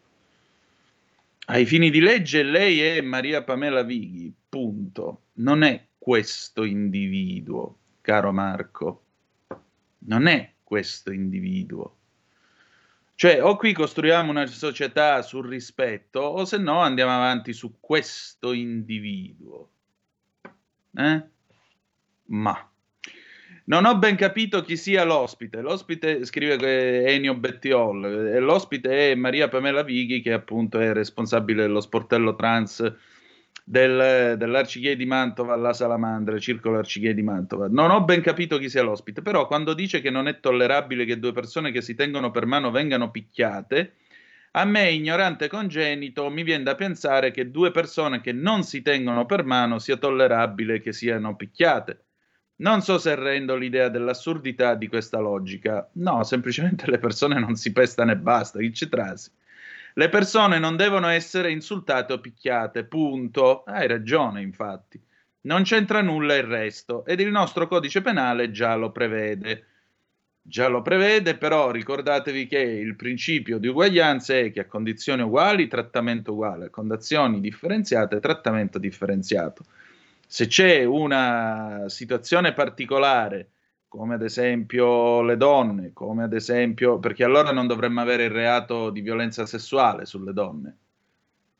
[1.52, 5.30] Ai fini di legge lei è Maria Pamela Vighi, punto.
[5.40, 9.06] Non è questo individuo, caro Marco.
[10.06, 11.98] Non è questo individuo.
[13.16, 18.54] Cioè, o qui costruiamo una società sul rispetto, o se no andiamo avanti su questo
[18.54, 19.72] individuo.
[20.96, 21.24] Eh?
[22.26, 22.72] Ma.
[23.70, 25.62] Non ho ben capito chi sia l'ospite.
[25.62, 28.40] L'ospite scrive Enio Bettiol.
[28.40, 32.92] L'ospite è Maria Pamela Vighi, che appunto è responsabile dello sportello trans
[33.64, 37.68] del, dell'Arcighei di Mantova alla Salamandra, Circolo Arcighei di Mantova.
[37.70, 41.20] Non ho ben capito chi sia l'ospite, però quando dice che non è tollerabile che
[41.20, 43.98] due persone che si tengono per mano vengano picchiate,
[44.54, 49.28] a me, ignorante congenito, mi viene da pensare che due persone che non si tengono
[49.28, 52.06] per mano sia tollerabile che siano picchiate.
[52.60, 55.90] Non so se rendo l'idea dell'assurdità di questa logica.
[55.94, 59.32] No, semplicemente le persone non si pestano e basta, chi ci trasi.
[59.94, 63.64] Le persone non devono essere insultate o picchiate, punto.
[63.64, 65.02] Hai ragione, infatti.
[65.42, 69.66] Non c'entra nulla il resto ed il nostro codice penale già lo prevede.
[70.42, 75.68] Già lo prevede, però ricordatevi che il principio di uguaglianza è che a condizioni uguali
[75.68, 79.64] trattamento uguale, a condizioni differenziate trattamento differenziato.
[80.32, 83.50] Se c'è una situazione particolare
[83.88, 88.92] come ad esempio le donne, come ad esempio, perché allora non dovremmo avere il reato
[88.92, 90.78] di violenza sessuale sulle donne.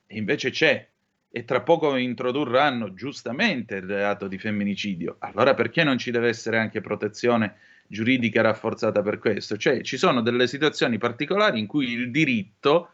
[0.06, 0.88] E invece c'è,
[1.32, 5.16] e tra poco introdurranno giustamente il reato di femminicidio.
[5.18, 7.56] Allora perché non ci deve essere anche protezione
[7.88, 9.58] giuridica rafforzata per questo?
[9.58, 12.92] Cioè ci sono delle situazioni particolari in cui il diritto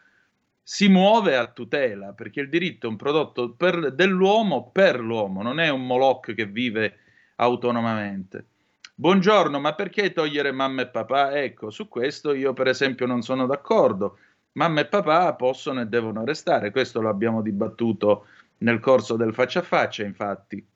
[0.68, 5.60] si muove a tutela, perché il diritto è un prodotto per, dell'uomo per l'uomo, non
[5.60, 6.96] è un Moloch che vive
[7.36, 8.46] autonomamente.
[8.92, 11.40] Buongiorno, ma perché togliere mamma e papà?
[11.40, 14.18] Ecco, su questo io per esempio non sono d'accordo.
[14.54, 18.26] Mamma e papà possono e devono restare, questo lo abbiamo dibattuto
[18.58, 20.66] nel corso del faccia a faccia, infatti.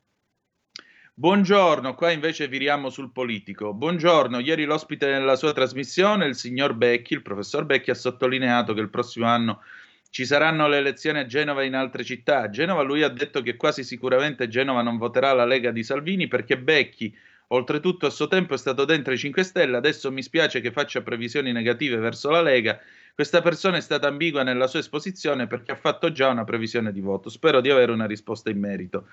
[1.21, 3.75] Buongiorno, qua invece viriamo sul politico.
[3.75, 8.81] Buongiorno, ieri l'ospite nella sua trasmissione, il signor Becchi, il professor Becchi, ha sottolineato che
[8.81, 9.61] il prossimo anno
[10.09, 12.41] ci saranno le elezioni a Genova e in altre città.
[12.41, 16.27] A Genova lui ha detto che quasi sicuramente Genova non voterà la Lega di Salvini
[16.27, 17.15] perché Becchi
[17.53, 21.03] Oltretutto a suo tempo è stato dentro i 5 Stelle, adesso mi spiace che faccia
[21.03, 22.79] previsioni negative verso la Lega.
[23.13, 27.01] Questa persona è stata ambigua nella sua esposizione perché ha fatto già una previsione di
[27.01, 27.29] voto.
[27.29, 29.09] Spero di avere una risposta in merito.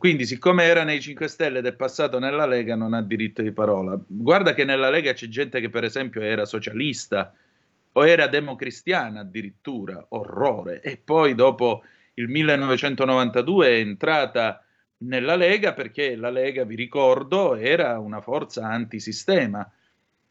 [0.00, 3.52] Quindi, siccome era nei 5 Stelle ed è passato nella Lega, non ha diritto di
[3.52, 4.00] parola.
[4.06, 7.34] Guarda che nella Lega c'è gente che, per esempio, era socialista
[7.92, 10.80] o era democristiana addirittura, orrore.
[10.80, 11.82] E poi, dopo
[12.14, 14.64] il 1992, è entrata
[15.00, 19.70] nella Lega perché la Lega, vi ricordo, era una forza antisistema,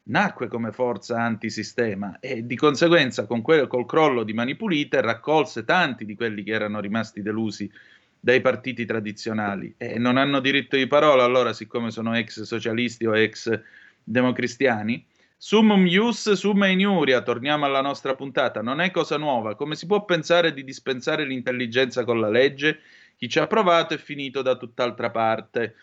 [0.05, 5.63] nacque come forza antisistema e di conseguenza con quel, col crollo di Mani Pulite raccolse
[5.63, 7.71] tanti di quelli che erano rimasti delusi
[8.19, 13.15] dai partiti tradizionali e non hanno diritto di parola allora siccome sono ex socialisti o
[13.15, 13.61] ex
[14.03, 15.05] democristiani.
[15.41, 20.03] Summum ius summa iniuria, torniamo alla nostra puntata, non è cosa nuova, come si può
[20.03, 22.81] pensare di dispensare l'intelligenza con la legge?
[23.15, 25.75] Chi ci ha provato è finito da tutt'altra parte.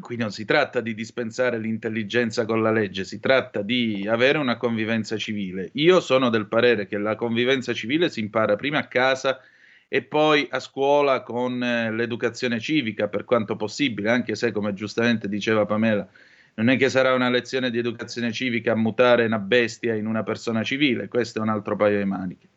[0.00, 4.56] Qui non si tratta di dispensare l'intelligenza con la legge, si tratta di avere una
[4.56, 5.68] convivenza civile.
[5.74, 9.40] Io sono del parere che la convivenza civile si impara prima a casa
[9.88, 15.28] e poi a scuola con eh, l'educazione civica per quanto possibile, anche se, come giustamente
[15.28, 16.06] diceva Pamela,
[16.54, 20.22] Non è che sarà una lezione di educazione civica a mutare una bestia in una
[20.24, 22.48] persona civile, questo è un altro paio di maniche.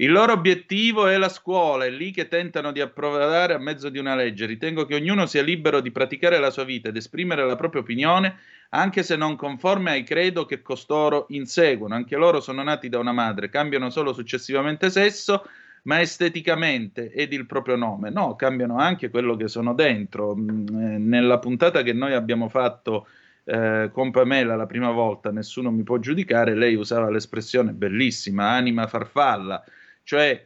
[0.00, 3.98] Il loro obiettivo è la scuola, è lì che tentano di approvare a mezzo di
[3.98, 4.46] una legge.
[4.46, 8.38] Ritengo che ognuno sia libero di praticare la sua vita ed esprimere la propria opinione,
[8.70, 11.96] anche se non conforme ai credo che costoro inseguono.
[11.96, 15.44] Anche loro sono nati da una madre, cambiano solo successivamente sesso,
[15.88, 18.10] ma esteticamente ed il proprio nome.
[18.10, 20.36] No, cambiano anche quello che sono dentro.
[20.36, 23.08] Mm, eh, Nella puntata che noi abbiamo fatto
[23.44, 28.86] eh, con Pamela la prima volta, nessuno mi può giudicare, lei usava l'espressione bellissima, anima
[28.86, 29.64] farfalla,
[30.02, 30.44] cioè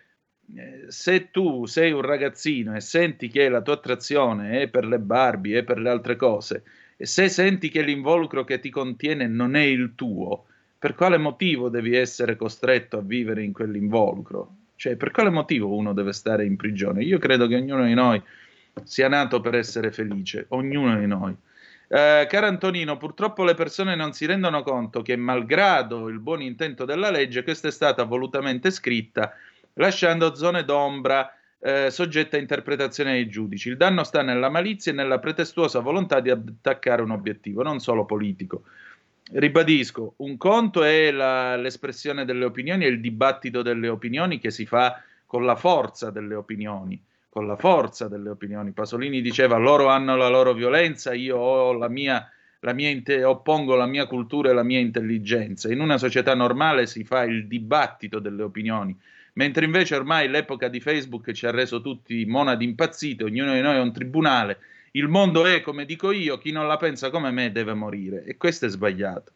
[0.54, 5.00] eh, se tu sei un ragazzino e senti che la tua attrazione è per le
[5.00, 6.62] Barbie e per le altre cose,
[6.96, 10.44] e se senti che l'involucro che ti contiene non è il tuo,
[10.78, 14.61] per quale motivo devi essere costretto a vivere in quell'involucro?
[14.82, 17.04] Cioè, per quale motivo uno deve stare in prigione?
[17.04, 18.20] Io credo che ognuno di noi
[18.82, 21.32] sia nato per essere felice, ognuno di noi.
[21.86, 26.84] Eh, caro Antonino, purtroppo le persone non si rendono conto che, malgrado il buon intento
[26.84, 29.32] della legge, questa è stata volutamente scritta
[29.74, 33.68] lasciando zone d'ombra eh, soggette a interpretazione dei giudici.
[33.68, 38.04] Il danno sta nella malizia e nella pretestuosa volontà di attaccare un obiettivo, non solo
[38.04, 38.64] politico.
[39.34, 44.66] Ribadisco, un conto è la, l'espressione delle opinioni e il dibattito delle opinioni che si
[44.66, 48.72] fa con la forza delle opinioni, con la forza delle opinioni.
[48.72, 52.30] Pasolini diceva loro hanno la loro violenza, io ho la mia,
[52.60, 52.90] la mia
[53.26, 55.72] oppongo la mia cultura e la mia intelligenza.
[55.72, 58.94] In una società normale si fa il dibattito delle opinioni
[59.34, 63.76] mentre invece ormai l'epoca di Facebook ci ha reso tutti monadi impazzite, ognuno di noi
[63.76, 64.58] è un tribunale,
[64.92, 68.36] il mondo è come dico io, chi non la pensa come me deve morire e
[68.36, 69.32] questo è sbagliato.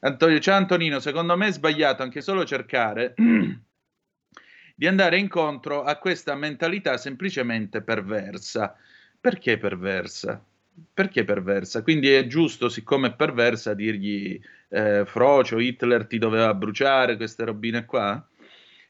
[0.00, 3.14] Antonio, ciao Antonino, secondo me è sbagliato anche solo cercare
[4.74, 8.74] di andare incontro a questa mentalità semplicemente perversa.
[9.20, 10.42] Perché perversa?
[10.94, 11.82] Perché perversa?
[11.82, 14.40] Quindi è giusto, siccome è perversa, dirgli
[14.70, 18.26] eh, Frocio, Hitler ti doveva bruciare, queste robine qua?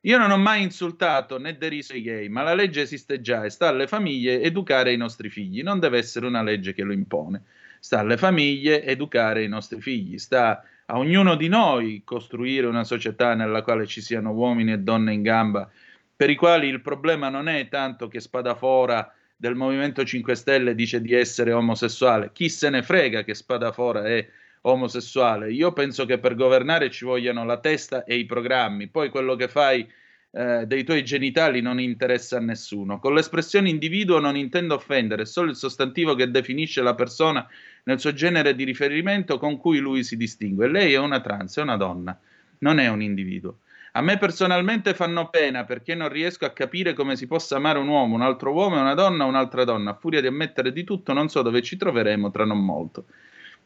[0.05, 3.51] Io non ho mai insultato né deriso i gay, ma la legge esiste già e
[3.51, 7.43] sta alle famiglie educare i nostri figli, non deve essere una legge che lo impone.
[7.81, 13.35] Sta alle famiglie educare i nostri figli, sta a ognuno di noi costruire una società
[13.35, 15.71] nella quale ci siano uomini e donne in gamba,
[16.17, 21.03] per i quali il problema non è tanto che Spadafora del Movimento 5 Stelle dice
[21.03, 24.27] di essere omosessuale, chi se ne frega che Spadafora è
[24.63, 25.53] omosessuale.
[25.53, 29.49] Io penso che per governare ci vogliano la testa e i programmi, poi quello che
[29.49, 29.89] fai
[30.33, 32.99] eh, dei tuoi genitali non interessa a nessuno.
[32.99, 37.47] Con l'espressione individuo non intendo offendere, è solo il sostantivo che definisce la persona
[37.85, 40.69] nel suo genere di riferimento con cui lui si distingue.
[40.69, 42.19] Lei è una trans, è una donna,
[42.59, 43.59] non è un individuo.
[43.93, 47.89] A me personalmente fanno pena perché non riesco a capire come si possa amare un
[47.89, 49.91] uomo, un altro uomo una donna, un'altra donna.
[49.91, 53.07] A furia di ammettere di tutto, non so dove ci troveremo tra non molto.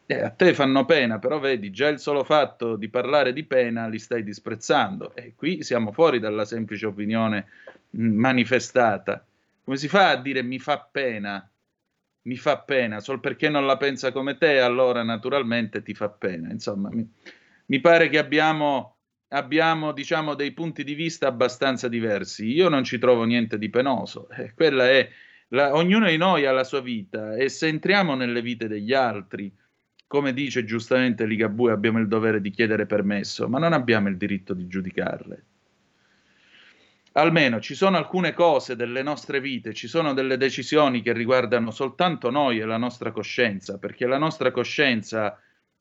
[0.07, 3.89] Eh, a te fanno pena, però vedi, già il solo fatto di parlare di pena
[3.89, 5.15] li stai disprezzando.
[5.15, 7.47] E qui siamo fuori dalla semplice opinione
[7.91, 9.25] mh, manifestata.
[9.65, 11.49] Come si fa a dire mi fa pena?
[12.27, 16.51] Mi fa pena, solo perché non la pensa come te, allora naturalmente ti fa pena.
[16.51, 17.07] Insomma, mi,
[17.67, 18.97] mi pare che abbiamo,
[19.29, 22.47] abbiamo, diciamo, dei punti di vista abbastanza diversi.
[22.53, 24.29] Io non ci trovo niente di penoso.
[24.31, 25.09] Eh, quella è
[25.49, 29.55] la, ognuno di noi ha la sua vita e se entriamo nelle vite degli altri,
[30.15, 34.55] come dice giustamente Ligabue, abbiamo il dovere di chiedere permesso, ma non abbiamo il diritto
[34.55, 35.45] di giudicarle.
[37.15, 42.31] Almeno ci sono alcune cose delle nostre vite, ci sono delle decisioni che riguardano soltanto
[42.31, 45.37] noi e la nostra coscienza, perché la nostra coscienza,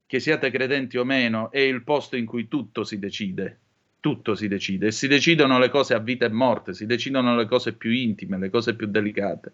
[0.08, 3.60] che siate credenti o meno, è il posto in cui tutto si decide.
[4.00, 7.46] Tutto si decide e si decidono le cose a vita e morte, si decidono le
[7.46, 9.52] cose più intime, le cose più delicate.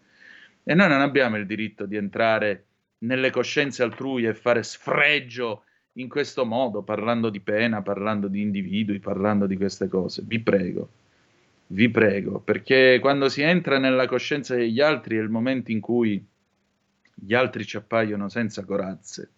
[0.64, 2.64] E noi non abbiamo il diritto di entrare
[3.00, 5.64] nelle coscienze altrui e fare sfregio
[5.94, 10.24] in questo modo, parlando di pena, parlando di individui, parlando di queste cose.
[10.26, 10.90] Vi prego,
[11.68, 16.24] vi prego, perché quando si entra nella coscienza degli altri è il momento in cui
[17.14, 19.30] gli altri ci appaiono senza corazze.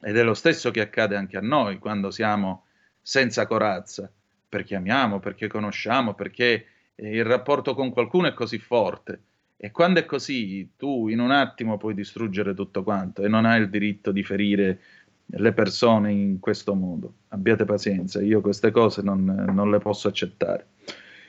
[0.00, 2.66] Ed è lo stesso che accade anche a noi quando siamo
[3.00, 4.10] senza corazza,
[4.48, 6.66] perché amiamo, perché conosciamo, perché
[6.96, 9.20] il rapporto con qualcuno è così forte
[9.64, 13.62] e quando è così, tu in un attimo puoi distruggere tutto quanto e non hai
[13.62, 14.78] il diritto di ferire
[15.24, 17.14] le persone in questo modo.
[17.28, 20.66] Abbiate pazienza, io queste cose non, non le posso accettare.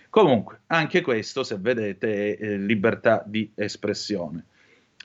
[0.10, 4.48] Comunque, anche questo, se vedete, è libertà di espressione.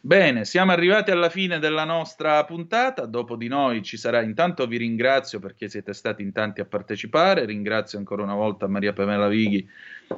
[0.03, 3.05] Bene, siamo arrivati alla fine della nostra puntata.
[3.05, 4.23] Dopo di noi ci sarà.
[4.23, 7.45] Intanto vi ringrazio perché siete stati in tanti a partecipare.
[7.45, 9.69] Ringrazio ancora una volta Maria Pamela Vighi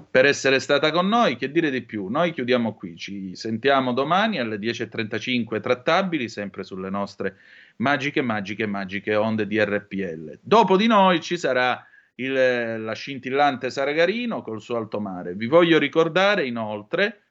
[0.08, 1.34] per essere stata con noi.
[1.34, 2.06] Che dire di più?
[2.06, 2.96] Noi chiudiamo qui.
[2.96, 7.38] Ci sentiamo domani alle 10.35 trattabili, sempre sulle nostre
[7.78, 10.38] magiche, magiche, magiche onde di RPL.
[10.40, 11.84] Dopo di noi ci sarà
[12.14, 15.34] il, la scintillante Saragarino col suo alto mare.
[15.34, 17.21] Vi voglio ricordare inoltre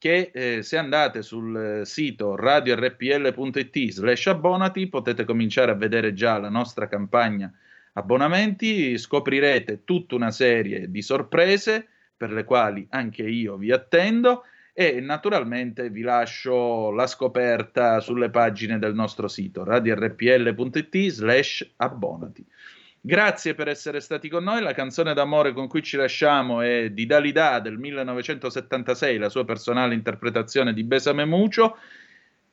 [0.00, 6.48] che eh, se andate sul sito radiorpl.it slash abbonati potete cominciare a vedere già la
[6.48, 7.52] nostra campagna
[7.92, 11.86] abbonamenti, scoprirete tutta una serie di sorprese
[12.16, 18.78] per le quali anche io vi attendo e naturalmente vi lascio la scoperta sulle pagine
[18.78, 22.46] del nostro sito radiorpl.it slash abbonati.
[23.02, 24.60] Grazie per essere stati con noi.
[24.60, 29.94] La canzone d'amore con cui ci lasciamo è di Dalida del 1976, la sua personale
[29.94, 31.78] interpretazione di Besame Mucho.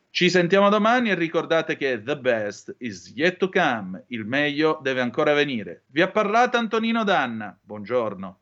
[0.10, 5.02] Ci sentiamo domani e ricordate che the best is yet to come, il meglio deve
[5.02, 5.84] ancora venire.
[5.88, 7.56] Vi ha parlato Antonino Danna.
[7.62, 8.40] Buongiorno.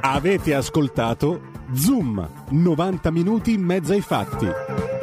[0.00, 4.93] Avete ascoltato Zoom, 90 minuti in mezzo ai fatti.